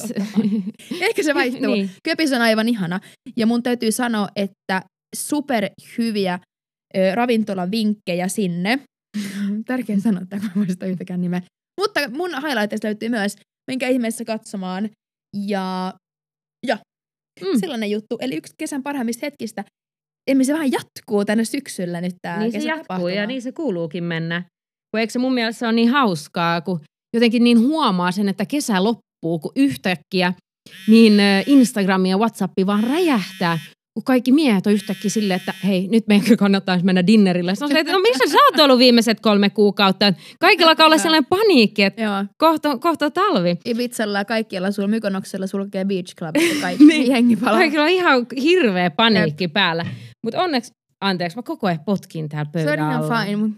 Ehkä 1.02 1.24
se 1.24 1.34
vaihtuu. 1.34 1.74
niin. 1.74 1.90
Köpis 2.04 2.34
on 2.34 2.42
aivan 2.42 2.70
ihana. 2.70 3.00
Ja 3.38 3.48
mun 3.48 3.64
täytyy 3.64 3.92
sanoa, 3.92 4.28
että 4.36 4.82
super 5.16 5.70
hyviä 5.98 6.40
ö, 6.98 7.16
ravintolavinkkejä 7.16 8.28
sinne. 8.28 8.80
on 9.50 9.64
tärkeää 9.66 10.00
sanoa, 10.00 10.22
että 10.22 10.36
mä 10.36 10.50
muista 10.56 10.86
yhtäkään 10.86 11.22
nimeä. 11.22 11.42
Mutta 11.82 12.10
mun 12.10 12.30
highlightista 12.30 12.88
löytyy 12.88 13.10
myös, 13.10 13.36
minkä 13.72 13.88
ihmeessä 13.88 14.26
katsomaan. 14.26 14.90
Ja 15.48 15.94
Mm. 17.42 17.60
sellainen 17.60 17.92
juttu. 17.92 18.18
Eli 18.22 18.36
yksi 18.36 18.54
kesän 18.58 18.84
parhaimmista 18.84 19.26
hetkistä. 19.26 19.64
Emme 20.30 20.44
se 20.44 20.54
vähän 20.54 20.72
jatkuu 20.72 21.26
tänne 21.26 21.44
syksyllä 21.44 22.02
nyt 22.02 22.16
tää 22.22 22.40
Niin 22.40 22.52
se 22.52 22.68
jatkuu 22.68 23.08
ja 23.08 23.28
niin 23.28 23.42
se 23.42 23.52
kuuluukin 23.52 24.04
mennä. 24.04 24.44
Kun 24.92 25.00
eikö 25.00 25.14
se 25.14 25.20
mun 25.20 25.34
mielestä 25.34 25.66
ole 25.66 25.74
niin 25.74 25.90
hauskaa, 25.90 26.62
kun 26.62 26.80
jotenkin 27.14 27.44
niin 27.44 27.60
huomaa 27.60 28.12
sen, 28.12 28.30
että 28.30 28.46
kesä 28.46 28.84
loppuu, 28.84 29.40
kun 29.40 29.52
yhtäkkiä 29.56 30.34
niin 30.88 31.14
Instagram 31.46 32.06
ja 32.06 32.18
WhatsApp 32.18 32.54
vaan 32.66 32.84
räjähtää, 32.84 33.60
kun 33.98 34.04
kaikki 34.04 34.32
miehet 34.32 34.68
on 34.68 34.74
yhtäkkiä 34.74 35.10
silleen, 35.10 35.40
että 35.40 35.54
hei, 35.64 35.88
nyt 35.88 36.08
meidän 36.08 36.38
kannattaisi 36.38 36.86
mennä 36.86 37.08
dinnerille. 37.08 37.56
Se 37.56 37.66
on 37.66 37.72
se, 37.72 37.80
että 37.80 37.94
no 37.94 38.00
missä 38.00 38.24
sä 38.32 38.38
oot 38.38 38.60
ollut 38.60 38.80
viimeiset 38.80 39.20
kolme 39.20 39.50
kuukautta? 39.50 40.14
Kaikilla 40.40 40.72
alkaa 40.72 40.86
olla 40.86 40.98
sellainen 40.98 41.26
paniikki, 41.26 41.84
että 41.84 42.02
Joo. 42.02 42.26
kohta, 42.38 42.78
kohta 42.78 43.12
talvi. 43.12 43.58
Ibizalla 43.66 44.18
ja 44.18 44.26
kaikkialla 44.26 44.72
sulla 44.72 44.88
Mykonoksella 44.88 45.48
sulkee 45.48 45.86
Beach 45.86 46.16
Club 46.16 46.36
ja 46.36 46.42
kaikki 46.62 46.86
Niin. 46.86 47.12
jengi 47.12 47.36
palaa. 47.36 47.54
Kaikilla 47.60 47.84
on 47.84 47.90
ihan 47.90 48.26
hirveä 48.42 48.90
paniikki 48.90 49.48
päällä. 49.48 49.86
Mutta 50.24 50.44
onneksi, 50.44 50.72
anteeksi, 51.02 51.38
mä 51.38 51.44
koko 51.44 51.68
ajan 51.68 51.80
potkin 51.86 52.30
täällä 52.30 52.50
Se 52.54 52.60
on 52.60 52.66
pöydän 52.66 52.92
ihan 52.92 53.26
fine, 53.26 53.36
mutta 53.36 53.58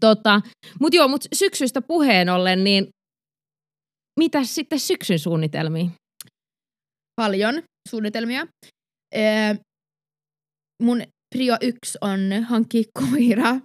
Tota, 0.00 0.40
mutta 0.80 0.96
joo, 0.96 1.08
mut 1.08 1.24
syksystä 1.34 1.82
puheen 1.82 2.28
ollen, 2.28 2.64
niin 2.64 2.88
mitäs 4.20 4.54
sitten 4.54 4.78
syksyn 4.80 5.18
suunnitelmia? 5.18 5.86
paljon 7.20 7.62
suunnitelmia. 7.88 8.46
Ee, 9.14 9.56
mun 10.82 11.02
prio 11.34 11.56
yksi 11.60 11.98
on 12.00 12.20
hankkia 12.42 12.82
koira. 12.98 13.60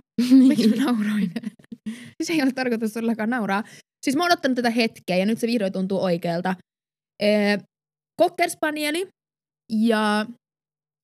Miksi 0.47 0.67
mä 0.67 0.83
nauroin? 0.83 1.31
se 2.23 2.33
ei 2.33 2.41
ole 2.41 2.51
tarkoitus 2.51 2.93
todellakaan 2.93 3.29
nauraa. 3.29 3.63
Siis 4.05 4.15
mä 4.15 4.23
oon 4.23 4.31
odottanut 4.31 4.55
tätä 4.55 4.69
hetkeä 4.69 5.17
ja 5.17 5.25
nyt 5.25 5.39
se 5.39 5.47
vihdoin 5.47 5.73
tuntuu 5.73 6.03
oikealta. 6.03 6.55
Ee, 7.21 7.57
Cocker 8.21 8.49
Spanieli 8.49 9.07
ja 9.73 10.25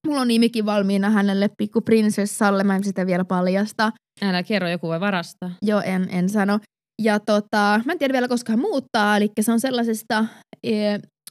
mulla 0.07 0.21
on 0.21 0.27
nimikin 0.27 0.65
valmiina 0.65 1.09
hänelle 1.09 1.49
pikku 1.57 1.81
prinsessalle. 1.81 2.63
Mä 2.63 2.75
en 2.75 2.83
sitä 2.83 3.05
vielä 3.05 3.25
paljasta. 3.25 3.91
Älä 4.21 4.43
kerro, 4.43 4.69
joku 4.69 4.87
voi 4.87 4.99
varastaa. 4.99 5.51
Joo, 5.61 5.81
en, 5.81 6.07
en 6.11 6.29
sano. 6.29 6.59
Ja 7.01 7.19
tota, 7.19 7.81
mä 7.85 7.91
en 7.91 7.99
tiedä 7.99 8.13
vielä 8.13 8.27
koska 8.27 8.51
hän 8.51 8.59
muuttaa, 8.59 9.17
eli 9.17 9.29
se 9.41 9.51
on 9.51 9.59
sellaisesta 9.59 10.25
e, 10.63 10.73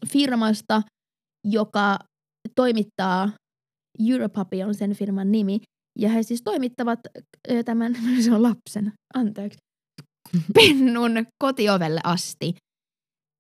firmasta, 0.09 0.83
joka 1.47 1.99
toimittaa, 2.55 3.31
Europuppy 4.09 4.63
on 4.63 4.75
sen 4.75 4.95
firman 4.95 5.33
nimi, 5.33 5.61
ja 5.99 6.09
he 6.09 6.23
siis 6.23 6.43
toimittavat 6.43 7.01
tämän, 7.65 7.95
se 8.25 8.33
on 8.33 8.43
lapsen, 8.43 8.93
anteeksi, 9.15 9.59
pennun 10.55 11.27
kotiovelle 11.43 12.01
asti. 12.05 12.55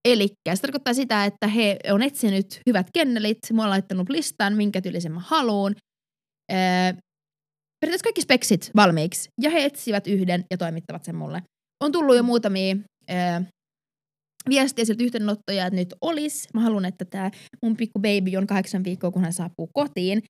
Eli 0.08 0.28
se 0.54 0.60
tarkoittaa 0.60 0.94
sitä, 0.94 1.24
että 1.24 1.46
he 1.46 1.78
on 1.92 2.02
etsinyt 2.02 2.60
hyvät 2.66 2.86
kennelit, 2.94 3.38
mä 3.52 3.62
oon 3.62 3.70
laittanut 3.70 4.08
listan, 4.08 4.56
minkä 4.56 4.80
tyylisen 4.80 5.12
mä 5.12 5.20
haluun. 5.20 5.74
Ee, 6.50 6.94
periaatteessa 7.80 8.04
kaikki 8.04 8.22
speksit 8.22 8.70
valmiiksi. 8.76 9.28
Ja 9.42 9.50
he 9.50 9.64
etsivät 9.64 10.06
yhden 10.06 10.44
ja 10.50 10.58
toimittavat 10.58 11.04
sen 11.04 11.16
mulle. 11.16 11.42
On 11.80 11.92
tullut 11.92 12.16
jo 12.16 12.22
muutamia 12.22 12.76
ää, 13.08 13.42
viestiä 14.48 14.84
sieltä 14.84 15.04
yhteydenottoja, 15.04 15.66
että 15.66 15.76
nyt 15.76 15.94
olisi. 16.00 16.48
Mä 16.54 16.60
haluan, 16.60 16.84
että 16.84 17.04
tämä 17.04 17.30
mun 17.62 17.76
pikku 17.76 17.98
baby 17.98 18.36
on 18.36 18.46
kahdeksan 18.46 18.84
viikkoa, 18.84 19.10
kun 19.10 19.22
hän 19.22 19.32
saapuu 19.32 19.68
kotiin. 19.72 20.22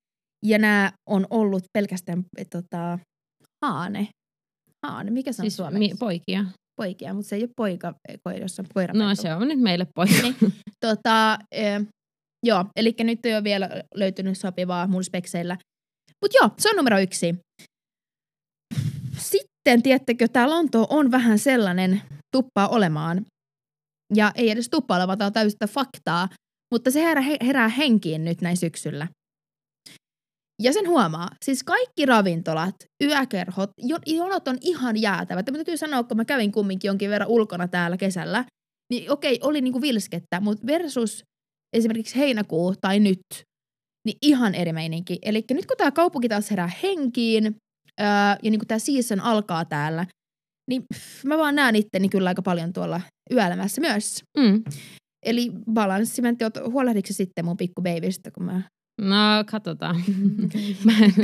Ja 0.46 0.58
nämä 0.58 0.92
on 1.08 1.26
ollut 1.30 1.64
pelkästään 1.78 2.24
tota, 2.50 2.98
haane. 3.64 4.08
Haane, 4.86 5.10
mikä 5.10 5.32
se 5.32 5.42
on 5.42 5.44
Siis 5.44 5.56
suomeksi? 5.56 5.78
mi- 5.78 5.94
poikia. 5.98 6.44
Poikia, 6.80 7.14
mutta 7.14 7.28
se 7.28 7.36
ei 7.36 7.42
ole 7.42 7.50
poika, 7.56 7.94
jos 8.40 8.58
on 8.60 8.66
koira. 8.74 8.94
No 8.94 9.14
se 9.14 9.34
on 9.34 9.48
nyt 9.48 9.60
meille 9.60 9.86
poika. 9.94 10.22
Niin. 10.22 10.36
Tota, 10.80 11.38
e, 11.52 11.64
joo, 12.46 12.64
eli 12.76 12.94
nyt 13.00 13.26
ei 13.26 13.34
ole 13.34 13.44
vielä 13.44 13.70
löytynyt 13.94 14.38
sopivaa 14.38 14.86
mun 14.86 15.04
spekseillä. 15.04 15.58
Mutta 16.22 16.36
joo, 16.40 16.50
se 16.58 16.70
on 16.70 16.76
numero 16.76 16.98
yksi. 16.98 17.34
Sitten, 19.18 19.82
tiettäkö, 19.82 20.28
tämä 20.28 20.50
Lonto 20.50 20.86
on 20.90 21.10
vähän 21.10 21.38
sellainen 21.38 22.02
tuppaa 22.36 22.68
olemaan. 22.68 23.24
Ja 24.14 24.32
ei 24.34 24.50
edes 24.50 24.68
tuppaa 24.68 24.96
ole, 24.96 25.06
vaan 25.06 25.18
tämä 25.18 25.30
on 25.62 25.68
faktaa. 25.68 26.28
Mutta 26.74 26.90
se 26.90 27.00
herää, 27.00 27.24
herää 27.42 27.68
henkiin 27.68 28.24
nyt 28.24 28.40
näin 28.40 28.56
syksyllä. 28.56 29.08
Ja 30.62 30.72
sen 30.72 30.88
huomaa, 30.88 31.28
siis 31.44 31.64
kaikki 31.64 32.06
ravintolat, 32.06 32.74
yökerhot, 33.02 33.70
jo- 33.78 33.98
jonot 34.06 34.48
on 34.48 34.58
ihan 34.60 35.02
jäätävät. 35.02 35.46
Ja 35.46 35.52
mä 35.52 35.56
täytyy 35.56 35.76
sanoa, 35.76 36.02
kun 36.02 36.16
mä 36.16 36.24
kävin 36.24 36.52
kumminkin 36.52 36.88
jonkin 36.88 37.10
verran 37.10 37.28
ulkona 37.28 37.68
täällä 37.68 37.96
kesällä, 37.96 38.44
niin 38.90 39.10
okei, 39.10 39.38
oli 39.42 39.60
niinku 39.60 39.80
vilskettä, 39.80 40.40
mutta 40.40 40.66
versus 40.66 41.24
esimerkiksi 41.76 42.16
heinäkuu 42.16 42.74
tai 42.80 43.00
nyt, 43.00 43.20
niin 44.06 44.18
ihan 44.22 44.54
eri 44.54 44.72
meininki. 44.72 45.18
Eli 45.22 45.44
nyt 45.50 45.66
kun 45.66 45.76
tämä 45.76 45.90
kaupunki 45.90 46.28
taas 46.28 46.50
herää 46.50 46.70
henkiin, 46.82 47.46
öö, 48.00 48.06
ja 48.42 48.50
niin 48.50 48.58
kun 48.58 48.66
tämä 48.66 48.78
season 48.78 49.20
alkaa 49.20 49.64
täällä, 49.64 50.06
niin 50.68 50.82
mä 51.24 51.38
vaan 51.38 51.54
näen 51.54 51.76
itteni 51.76 52.08
kyllä 52.08 52.28
aika 52.28 52.42
paljon 52.42 52.72
tuolla 52.72 53.00
yöelämässä 53.32 53.80
myös. 53.80 54.22
Mm. 54.38 54.62
Eli 55.26 55.50
balanssi, 55.72 56.22
mä 56.22 56.28
en 56.28 56.36
tiedä, 56.36 56.52
huolehditko 56.70 57.12
sitten 57.12 57.44
mun 57.44 57.56
pikku 57.56 57.82
babystä, 57.82 58.30
kun 58.30 58.44
mä... 58.44 58.62
No, 59.00 59.44
katsotaan. 59.46 59.96
Mä 60.84 60.92
en, 61.02 61.14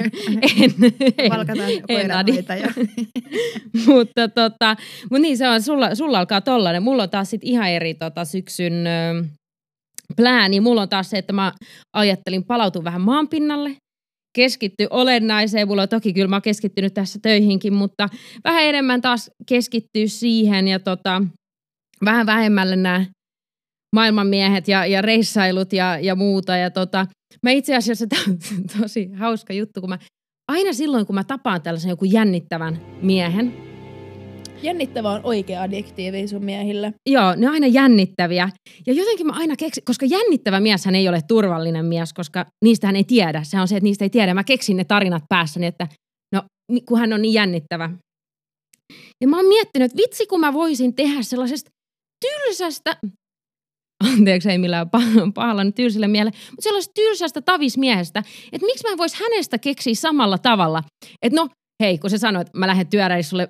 en, 0.62 0.74
en, 1.18 1.30
Valkataan 1.30 1.70
en, 1.70 1.82
koiranhoitaja. 1.88 2.68
mutta 3.86 4.28
tota, 4.28 4.76
mut 5.10 5.20
niin 5.20 5.38
se 5.38 5.48
on, 5.48 5.62
sulla, 5.62 5.94
sulla 5.94 6.18
alkaa 6.18 6.40
tollanen. 6.40 6.82
Mulla 6.82 7.02
on 7.02 7.10
taas 7.10 7.30
sit 7.30 7.40
ihan 7.44 7.70
eri 7.70 7.94
tota, 7.94 8.24
syksyn 8.24 8.86
ö, 8.86 9.24
plääni. 10.16 10.60
Mulla 10.60 10.82
on 10.82 10.88
taas 10.88 11.10
se, 11.10 11.18
että 11.18 11.32
mä 11.32 11.52
ajattelin 11.92 12.44
palautua 12.44 12.84
vähän 12.84 13.00
maanpinnalle, 13.00 13.76
keskitty 14.32 14.86
olennaiseen. 14.90 15.68
Mulla 15.68 15.82
on 15.82 15.88
toki 15.88 16.12
kyllä 16.12 16.28
mä 16.28 16.36
oon 16.36 16.42
keskittynyt 16.42 16.94
tässä 16.94 17.18
töihinkin, 17.22 17.74
mutta 17.74 18.08
vähän 18.44 18.64
enemmän 18.64 19.00
taas 19.00 19.30
keskittyy 19.48 20.08
siihen 20.08 20.68
ja 20.68 20.80
tota, 20.80 21.22
vähän 22.04 22.26
vähemmälle 22.26 22.76
nämä 22.76 23.06
maailmanmiehet 23.94 24.68
ja, 24.68 24.86
ja 24.86 25.02
reissailut 25.02 25.72
ja, 25.72 25.98
ja 25.98 26.14
muuta. 26.14 26.56
Ja 26.56 26.70
tota, 26.70 27.06
mä 27.42 27.50
itse 27.50 27.76
asiassa, 27.76 28.06
tää 28.06 28.20
on 28.28 28.38
tosi 28.80 29.12
hauska 29.12 29.52
juttu, 29.52 29.80
kun 29.80 29.90
mä 29.90 29.98
aina 30.48 30.72
silloin, 30.72 31.06
kun 31.06 31.14
mä 31.14 31.24
tapaan 31.24 31.62
tällaisen 31.62 31.88
joku 31.88 32.04
jännittävän 32.04 32.80
miehen, 33.02 33.69
Jännittävä 34.62 35.10
on 35.10 35.20
oikea 35.24 35.62
adjektiivi 35.62 36.28
sun 36.28 36.44
miehille. 36.44 36.94
Joo, 37.08 37.34
ne 37.36 37.46
on 37.46 37.52
aina 37.52 37.66
jännittäviä. 37.66 38.50
Ja 38.86 38.92
jotenkin 38.92 39.26
mä 39.26 39.32
aina 39.36 39.56
keksin, 39.56 39.84
koska 39.84 40.06
jännittävä 40.06 40.60
mieshän 40.60 40.94
ei 40.94 41.08
ole 41.08 41.20
turvallinen 41.28 41.84
mies, 41.84 42.12
koska 42.12 42.46
niistähän 42.64 42.96
ei 42.96 43.04
tiedä. 43.04 43.42
Se 43.42 43.60
on 43.60 43.68
se, 43.68 43.76
että 43.76 43.84
niistä 43.84 44.04
ei 44.04 44.10
tiedä. 44.10 44.34
Mä 44.34 44.44
keksin 44.44 44.76
ne 44.76 44.84
tarinat 44.84 45.22
päässäni, 45.28 45.66
että 45.66 45.88
no, 46.34 46.42
kun 46.88 46.98
hän 46.98 47.12
on 47.12 47.22
niin 47.22 47.34
jännittävä. 47.34 47.90
Ja 49.20 49.28
mä 49.28 49.36
oon 49.36 49.46
miettinyt, 49.46 49.92
että 49.92 50.02
vitsi 50.02 50.26
kun 50.26 50.40
mä 50.40 50.52
voisin 50.52 50.94
tehdä 50.94 51.22
sellaisesta 51.22 51.70
tylsästä, 52.20 52.96
anteeksi 54.04 54.50
ei 54.50 54.58
millään 54.58 54.86
pah- 54.86 55.32
pahalla 55.34 55.64
nyt 55.64 55.74
tylsille 55.74 56.08
miehelle, 56.08 56.32
mutta 56.50 56.62
sellaisesta 56.62 56.92
tylsästä 56.94 57.40
tavismiehestä, 57.40 58.22
että 58.52 58.66
miksi 58.66 58.88
mä 58.90 58.96
vois 58.96 59.14
hänestä 59.14 59.58
keksiä 59.58 59.94
samalla 59.94 60.38
tavalla. 60.38 60.82
Että 61.22 61.40
no, 61.40 61.48
hei, 61.82 61.98
kun 61.98 62.10
se 62.10 62.18
sanoi, 62.18 62.42
että 62.42 62.58
mä 62.58 62.66
lähden 62.66 62.86
työreissulle 62.86 63.48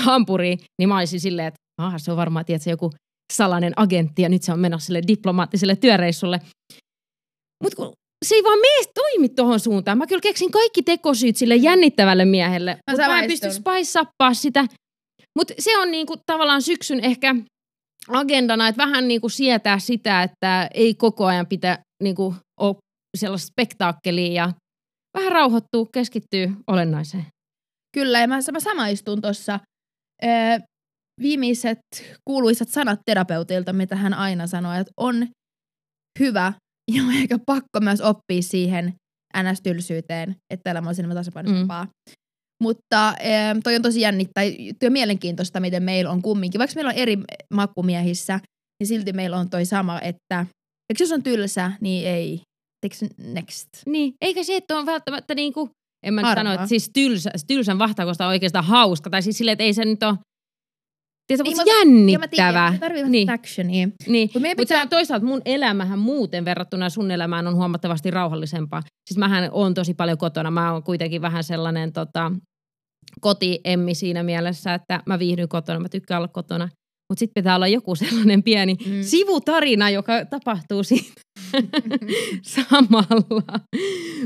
hampuriin, 0.00 0.58
niin 0.78 0.88
mä 0.88 0.98
olisin 0.98 1.20
silleen, 1.20 1.48
että 1.48 1.58
aha, 1.82 1.98
se 1.98 2.10
on 2.10 2.16
varmaan 2.16 2.44
tiedätkö, 2.44 2.70
joku 2.70 2.90
salainen 3.32 3.72
agentti 3.76 4.22
ja 4.22 4.28
nyt 4.28 4.42
se 4.42 4.52
on 4.52 4.58
menossa 4.58 4.86
sille 4.86 5.02
diplomaattiselle 5.08 5.76
työreissulle. 5.76 6.40
Mutta 7.64 7.76
kun 7.76 7.92
se 8.24 8.34
ei 8.34 8.44
vaan 8.44 8.58
mene 8.58 8.90
toimi 8.94 9.28
tohon 9.28 9.60
suuntaan. 9.60 9.98
Mä 9.98 10.06
kyllä 10.06 10.20
keksin 10.20 10.50
kaikki 10.50 10.82
tekosyyt 10.82 11.36
sille 11.36 11.56
jännittävälle 11.56 12.24
miehelle. 12.24 12.78
Mutta 12.90 13.06
mä 13.06 13.20
en 13.20 13.30
pysty 13.30 13.52
spice 13.52 14.00
sitä. 14.32 14.66
Mutta 15.38 15.54
se 15.58 15.78
on 15.78 15.90
niinku 15.90 16.14
tavallaan 16.26 16.62
syksyn 16.62 17.04
ehkä 17.04 17.34
agendana, 18.08 18.68
että 18.68 18.82
vähän 18.82 19.08
niinku 19.08 19.28
sietää 19.28 19.78
sitä, 19.78 20.22
että 20.22 20.70
ei 20.74 20.94
koko 20.94 21.26
ajan 21.26 21.46
pitää 21.46 21.78
niinku 22.02 22.34
ole 22.60 22.76
sellaista 23.16 23.48
spektaakkelia 23.48 24.32
ja 24.32 24.52
vähän 25.18 25.32
rauhoittuu, 25.32 25.88
keskittyy 25.92 26.50
olennaiseen. 26.66 27.26
Kyllä, 27.96 28.20
ja 28.20 28.28
mä, 28.28 28.38
mä 28.52 28.60
samaistun 28.60 29.22
tuossa. 29.22 29.60
Viimeiset 31.20 31.78
kuuluisat 32.24 32.68
sanat 32.68 33.00
terapeutilta, 33.06 33.72
mitä 33.72 33.96
hän 33.96 34.14
aina 34.14 34.46
sanoi, 34.46 34.80
että 34.80 34.92
on 34.96 35.28
hyvä 36.20 36.52
ja 36.92 37.02
on 37.02 37.12
ehkä 37.22 37.38
pakko 37.46 37.80
myös 37.80 38.00
oppia 38.00 38.42
siihen 38.42 38.94
NS-tylsyyteen, 39.36 40.36
että 40.50 40.70
elämä 40.70 40.88
on 40.88 40.94
enemmän 40.98 41.16
tasapainoisempaa. 41.16 41.84
Mm. 41.84 41.90
Mutta 42.62 43.14
toi 43.64 43.76
on 43.76 43.82
tosi 43.82 44.00
jännittävää 44.00 44.50
ja 44.82 44.90
mielenkiintoista, 44.90 45.60
miten 45.60 45.82
meillä 45.82 46.10
on 46.10 46.22
kumminkin. 46.22 46.58
Vaikka 46.58 46.74
meillä 46.74 46.90
on 46.90 46.96
eri 46.96 47.18
makkumiehissä, 47.54 48.40
niin 48.80 48.86
silti 48.86 49.12
meillä 49.12 49.36
on 49.36 49.50
toi 49.50 49.64
sama, 49.64 50.00
että 50.00 50.46
jos 51.00 51.12
on 51.12 51.22
tylsä, 51.22 51.72
niin 51.80 52.06
ei. 52.08 52.40
Teekö 52.80 53.14
next? 53.18 53.68
Niin, 53.86 54.14
eikä 54.20 54.42
se, 54.42 54.56
että 54.56 54.78
on 54.78 54.86
välttämättä 54.86 55.34
niinku, 55.34 55.70
En 56.04 56.14
mä 56.14 56.22
nyt 56.22 56.34
sano, 56.34 56.52
että 56.52 56.66
siis 56.66 56.90
tylsä, 56.94 57.30
tylsän 57.46 57.78
vahtakosta 57.78 58.24
on 58.24 58.28
oikeastaan 58.30 58.64
hauska. 58.64 59.10
Tai 59.10 59.22
siis 59.22 59.38
silleen, 59.38 59.52
että 59.52 59.64
ei 59.64 59.74
se 59.74 59.84
nyt 59.84 60.02
ole 60.02 60.14
Tiedätkö, 61.26 61.50
Niin, 61.50 61.56
mutta 61.56 61.72
mä- 61.72 61.78
jännittävä. 61.78 62.74
Tarvii 62.80 63.00
vähän 63.00 63.12
Niin. 63.12 63.30
actionia. 63.30 63.88
Niin, 64.06 64.30
Mut 64.34 64.42
mutta 64.42 64.56
pitää- 64.56 64.86
toisaalta 64.86 65.26
mun 65.26 65.42
elämähän 65.44 65.98
muuten 65.98 66.44
verrattuna 66.44 66.90
sun 66.90 67.10
elämään 67.10 67.46
on 67.46 67.54
huomattavasti 67.56 68.10
rauhallisempaa. 68.10 68.82
Siis 69.10 69.18
mähän 69.18 69.48
on 69.52 69.74
tosi 69.74 69.94
paljon 69.94 70.18
kotona. 70.18 70.50
Mä 70.50 70.72
oon 70.72 70.82
kuitenkin 70.82 71.22
vähän 71.22 71.44
sellainen 71.44 71.92
tota, 71.92 72.32
kotiemmi 73.20 73.94
siinä 73.94 74.22
mielessä, 74.22 74.74
että 74.74 75.02
mä 75.06 75.18
viihdyn 75.18 75.48
kotona, 75.48 75.80
mä 75.80 75.88
tykkään 75.88 76.18
olla 76.18 76.28
kotona. 76.28 76.68
Mutta 77.10 77.18
sitten 77.18 77.42
pitää 77.42 77.56
olla 77.56 77.68
joku 77.68 77.94
sellainen 77.94 78.42
pieni 78.42 78.74
Mm. 78.86 79.02
sivutarina, 79.02 79.90
joka 79.90 80.24
tapahtuu 80.24 80.82
siinä 80.82 81.06
samalla. 82.42 83.60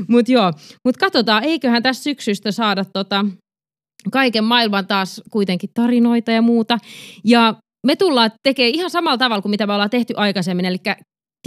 Mutta 0.07 0.31
joo, 0.31 0.51
mutta 0.85 0.99
katsotaan, 0.99 1.43
eiköhän 1.43 1.83
tässä 1.83 2.03
syksystä 2.03 2.51
saada 2.51 2.85
tota, 2.93 3.25
kaiken 4.11 4.43
maailman 4.43 4.87
taas 4.87 5.21
kuitenkin 5.31 5.69
tarinoita 5.73 6.31
ja 6.31 6.41
muuta. 6.41 6.77
Ja 7.23 7.55
me 7.87 7.95
tullaan 7.95 8.31
tekemään 8.43 8.73
ihan 8.75 8.89
samalla 8.89 9.17
tavalla 9.17 9.41
kuin 9.41 9.49
mitä 9.49 9.67
me 9.67 9.73
ollaan 9.73 9.89
tehty 9.89 10.13
aikaisemmin, 10.17 10.65
eli 10.65 10.77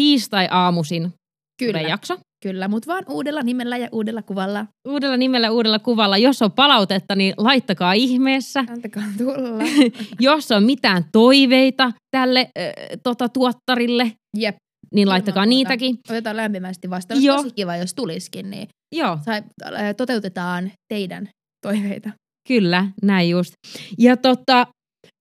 tiistai-aamuisin 0.00 1.12
Kyllä, 1.58 1.80
jakso. 1.80 2.18
Kyllä, 2.42 2.68
mutta 2.68 2.92
vaan 2.92 3.04
uudella 3.08 3.42
nimellä 3.42 3.76
ja 3.76 3.88
uudella 3.92 4.22
kuvalla. 4.22 4.66
Uudella 4.88 5.16
nimellä, 5.16 5.50
uudella 5.50 5.78
kuvalla. 5.78 6.18
Jos 6.18 6.42
on 6.42 6.52
palautetta, 6.52 7.14
niin 7.16 7.34
laittakaa 7.36 7.92
ihmeessä. 7.92 8.64
Antakaa 8.70 9.02
tulla. 9.18 9.64
Jos 10.20 10.50
on 10.52 10.62
mitään 10.64 11.04
toiveita 11.12 11.92
tälle 12.16 12.40
äh, 12.40 12.72
tota, 13.02 13.28
tuottarille, 13.28 14.12
Jep, 14.38 14.56
niin 14.94 15.08
laittakaa 15.08 15.44
Ilman 15.44 15.54
muuta. 15.56 15.70
niitäkin. 15.70 15.98
otetaan 16.08 16.36
lämpimästi 16.36 16.90
vastaan. 16.90 17.22
Joo. 17.22 17.36
tosi 17.36 17.50
kiva, 17.54 17.76
jos 17.76 17.94
tulisikin, 17.94 18.50
niin 18.50 18.68
Joo, 18.94 19.18
sai, 19.24 19.42
äh, 19.64 19.94
toteutetaan 19.96 20.72
teidän 20.92 21.28
toiveita. 21.66 22.10
kyllä, 22.48 22.86
näin 23.02 23.30
just. 23.30 23.52
Ja 23.98 24.16
tota, 24.16 24.66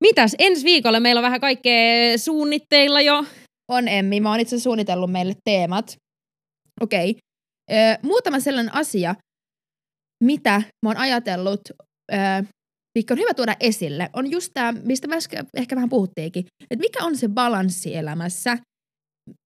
mitäs 0.04 0.36
ensi 0.40 0.66
viikolla 0.66 1.00
meillä 1.00 1.20
on 1.20 1.24
vähän 1.24 1.42
kaikkea 1.42 2.18
suunnitteilla 2.18 3.02
jo. 3.02 3.26
On 3.72 3.88
Emmi, 3.88 4.20
mä 4.20 4.30
oon 4.30 4.40
itse 4.40 4.60
suunnitellut 4.60 5.12
meille 5.12 5.34
teemat. 5.46 5.96
Okei. 6.82 7.10
Okay. 7.10 7.96
Muutama 8.04 8.40
sellainen 8.40 8.76
asia, 8.76 9.16
mitä 10.24 10.62
mä 10.86 10.90
oon 10.90 10.98
ajatellut, 10.98 11.62
mikä 12.98 13.14
on 13.14 13.20
hyvä 13.20 13.34
tuoda 13.34 13.56
esille, 13.60 14.10
on 14.14 14.32
just 14.32 14.52
tämä, 14.54 14.72
mistä 14.72 15.08
mä 15.08 15.16
ehkä 15.58 15.76
vähän 15.76 15.90
puhuttiinkin, 15.90 16.46
että 16.64 16.82
mikä 16.82 17.04
on 17.04 17.18
se 17.18 17.28
balanssi 17.28 17.96
elämässä, 17.96 18.58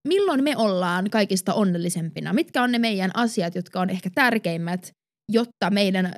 milloin 0.07 0.43
me 0.43 0.57
ollaan 0.57 1.09
kaikista 1.09 1.53
onnellisempina, 1.53 2.33
mitkä 2.33 2.63
on 2.63 2.71
ne 2.71 2.79
meidän 2.79 3.11
asiat, 3.13 3.55
jotka 3.55 3.79
on 3.81 3.89
ehkä 3.89 4.09
tärkeimmät, 4.15 4.91
jotta 5.31 5.69
meidän 5.69 6.05
ö, 6.05 6.09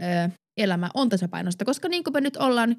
elämä 0.60 0.90
on 0.94 1.10
tasapainosta, 1.10 1.66
koska 1.66 1.90
niin 1.90 2.04
kuin 2.04 2.14
me 2.14 2.22
nyt 2.22 2.38
ollaan 2.38 2.76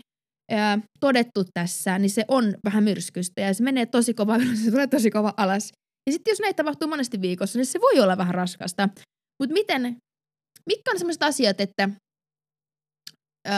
ö, 0.52 0.54
todettu 1.00 1.44
tässä, 1.54 1.98
niin 1.98 2.10
se 2.10 2.24
on 2.28 2.54
vähän 2.64 2.84
myrskystä 2.84 3.40
ja 3.40 3.54
se 3.54 3.64
menee 3.64 3.86
tosi 3.86 4.14
kova 4.14 4.38
se 4.64 4.70
tulee 4.70 4.86
tosi 4.86 5.10
kova 5.10 5.34
alas. 5.36 5.72
Ja 6.08 6.12
sitten 6.12 6.30
jos 6.30 6.40
näitä 6.40 6.56
tapahtuu 6.56 6.88
monesti 6.88 7.20
viikossa, 7.20 7.58
niin 7.58 7.66
se 7.66 7.80
voi 7.80 8.00
olla 8.00 8.16
vähän 8.18 8.34
raskasta. 8.34 8.88
Mutta 9.42 9.52
miten, 9.52 9.96
mitkä 10.66 10.90
on 10.90 10.98
sellaiset 10.98 11.22
asiat, 11.22 11.60
että 11.60 11.88
ö, 13.48 13.50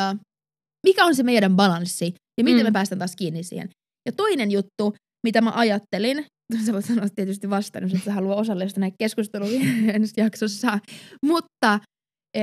mikä 0.86 1.04
on 1.04 1.14
se 1.14 1.22
meidän 1.22 1.56
balanssi 1.56 2.14
ja 2.38 2.44
miten 2.44 2.60
mm. 2.60 2.64
me 2.64 2.72
päästään 2.72 2.98
taas 2.98 3.16
kiinni 3.16 3.42
siihen. 3.42 3.70
Ja 4.06 4.12
toinen 4.12 4.50
juttu, 4.50 4.94
mitä 5.26 5.40
mä 5.40 5.52
ajattelin, 5.54 6.26
sä 6.66 6.72
voit 6.72 6.84
sanoa 6.84 7.08
tietysti 7.14 7.50
vastaan, 7.50 7.82
jos 7.82 7.94
et 7.94 8.04
sä 8.04 8.12
halua 8.12 8.36
osallistua 8.36 8.80
näihin 8.80 8.96
keskusteluihin 8.98 9.90
ensi 9.96 10.20
jaksossa, 10.20 10.78
mutta 11.26 11.80
ö, 12.36 12.40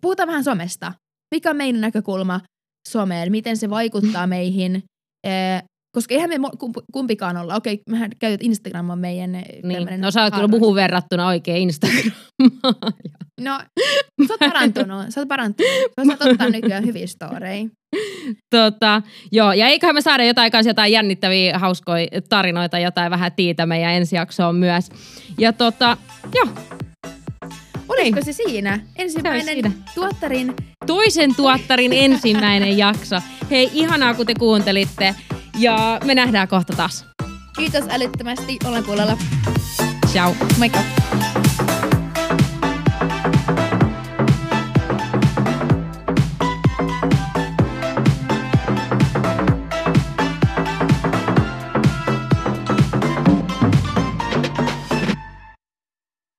puhutaan 0.00 0.28
vähän 0.28 0.44
somesta. 0.44 0.92
Mikä 1.34 1.50
on 1.50 1.56
meidän 1.56 1.80
näkökulma 1.80 2.40
someen, 2.88 3.30
miten 3.30 3.56
se 3.56 3.70
vaikuttaa 3.70 4.26
meihin, 4.36 4.82
eh, 5.26 5.62
koska 5.94 6.14
eihän 6.14 6.30
me 6.30 6.36
kumpikaan 6.92 7.36
olla, 7.36 7.54
okei, 7.54 7.82
mehän 7.90 8.10
käytät 8.18 8.42
Instagram 8.42 8.90
on 8.90 8.98
meidän 8.98 9.34
eh, 9.34 9.44
Niin. 9.62 10.00
No 10.00 10.10
sä 10.10 10.22
oot 10.22 10.34
kyllä 10.34 10.48
muhun 10.48 10.74
verrattuna 10.74 11.26
oikein 11.26 11.62
Instagram. 11.62 12.10
No, 13.40 13.60
sä 14.26 14.32
oot 14.32 14.40
parantunut, 14.40 15.04
sä 15.08 15.20
oot 15.20 15.28
parantunut. 15.28 15.72
Sä 16.00 16.04
saat 16.06 16.22
ottaa 16.22 16.48
nykyään 16.48 16.86
hyviä 16.86 17.06
storeja. 17.06 17.68
tota, 18.50 19.02
joo, 19.32 19.52
ja 19.52 19.66
eiköhän 19.66 19.94
me 19.94 20.00
saada 20.00 20.24
jotain 20.24 20.52
kanssa 20.52 20.70
jotain 20.70 20.92
jännittäviä, 20.92 21.58
hauskoja 21.58 22.06
tarinoita, 22.28 22.78
jotain 22.78 23.10
vähän 23.10 23.32
tiitä 23.32 23.66
meidän 23.66 23.92
ensi 23.92 24.16
jaksoon 24.16 24.56
myös. 24.56 24.90
Ja 25.38 25.52
tota, 25.52 25.96
joo, 26.34 26.48
Olisiko 27.88 28.20
se 28.24 28.32
siinä? 28.32 28.80
Ensimmäinen 28.96 29.54
siinä. 29.54 29.70
tuottarin 29.94 30.54
toisen 30.86 31.34
tuottarin 31.34 31.92
ensimmäinen 31.92 32.78
jakso. 32.78 33.16
Hei, 33.50 33.70
ihanaa 33.72 34.14
kun 34.14 34.26
te 34.26 34.34
kuuntelitte. 34.34 35.14
Ja 35.58 36.00
me 36.04 36.14
nähdään 36.14 36.48
kohta 36.48 36.76
taas. 36.76 37.06
kiitos 37.56 37.84
älyttömästi. 37.90 38.58
Olen 38.64 38.84
kuulolla. 38.84 39.18
Ciao. 40.12 40.36
Moikka! 40.58 40.80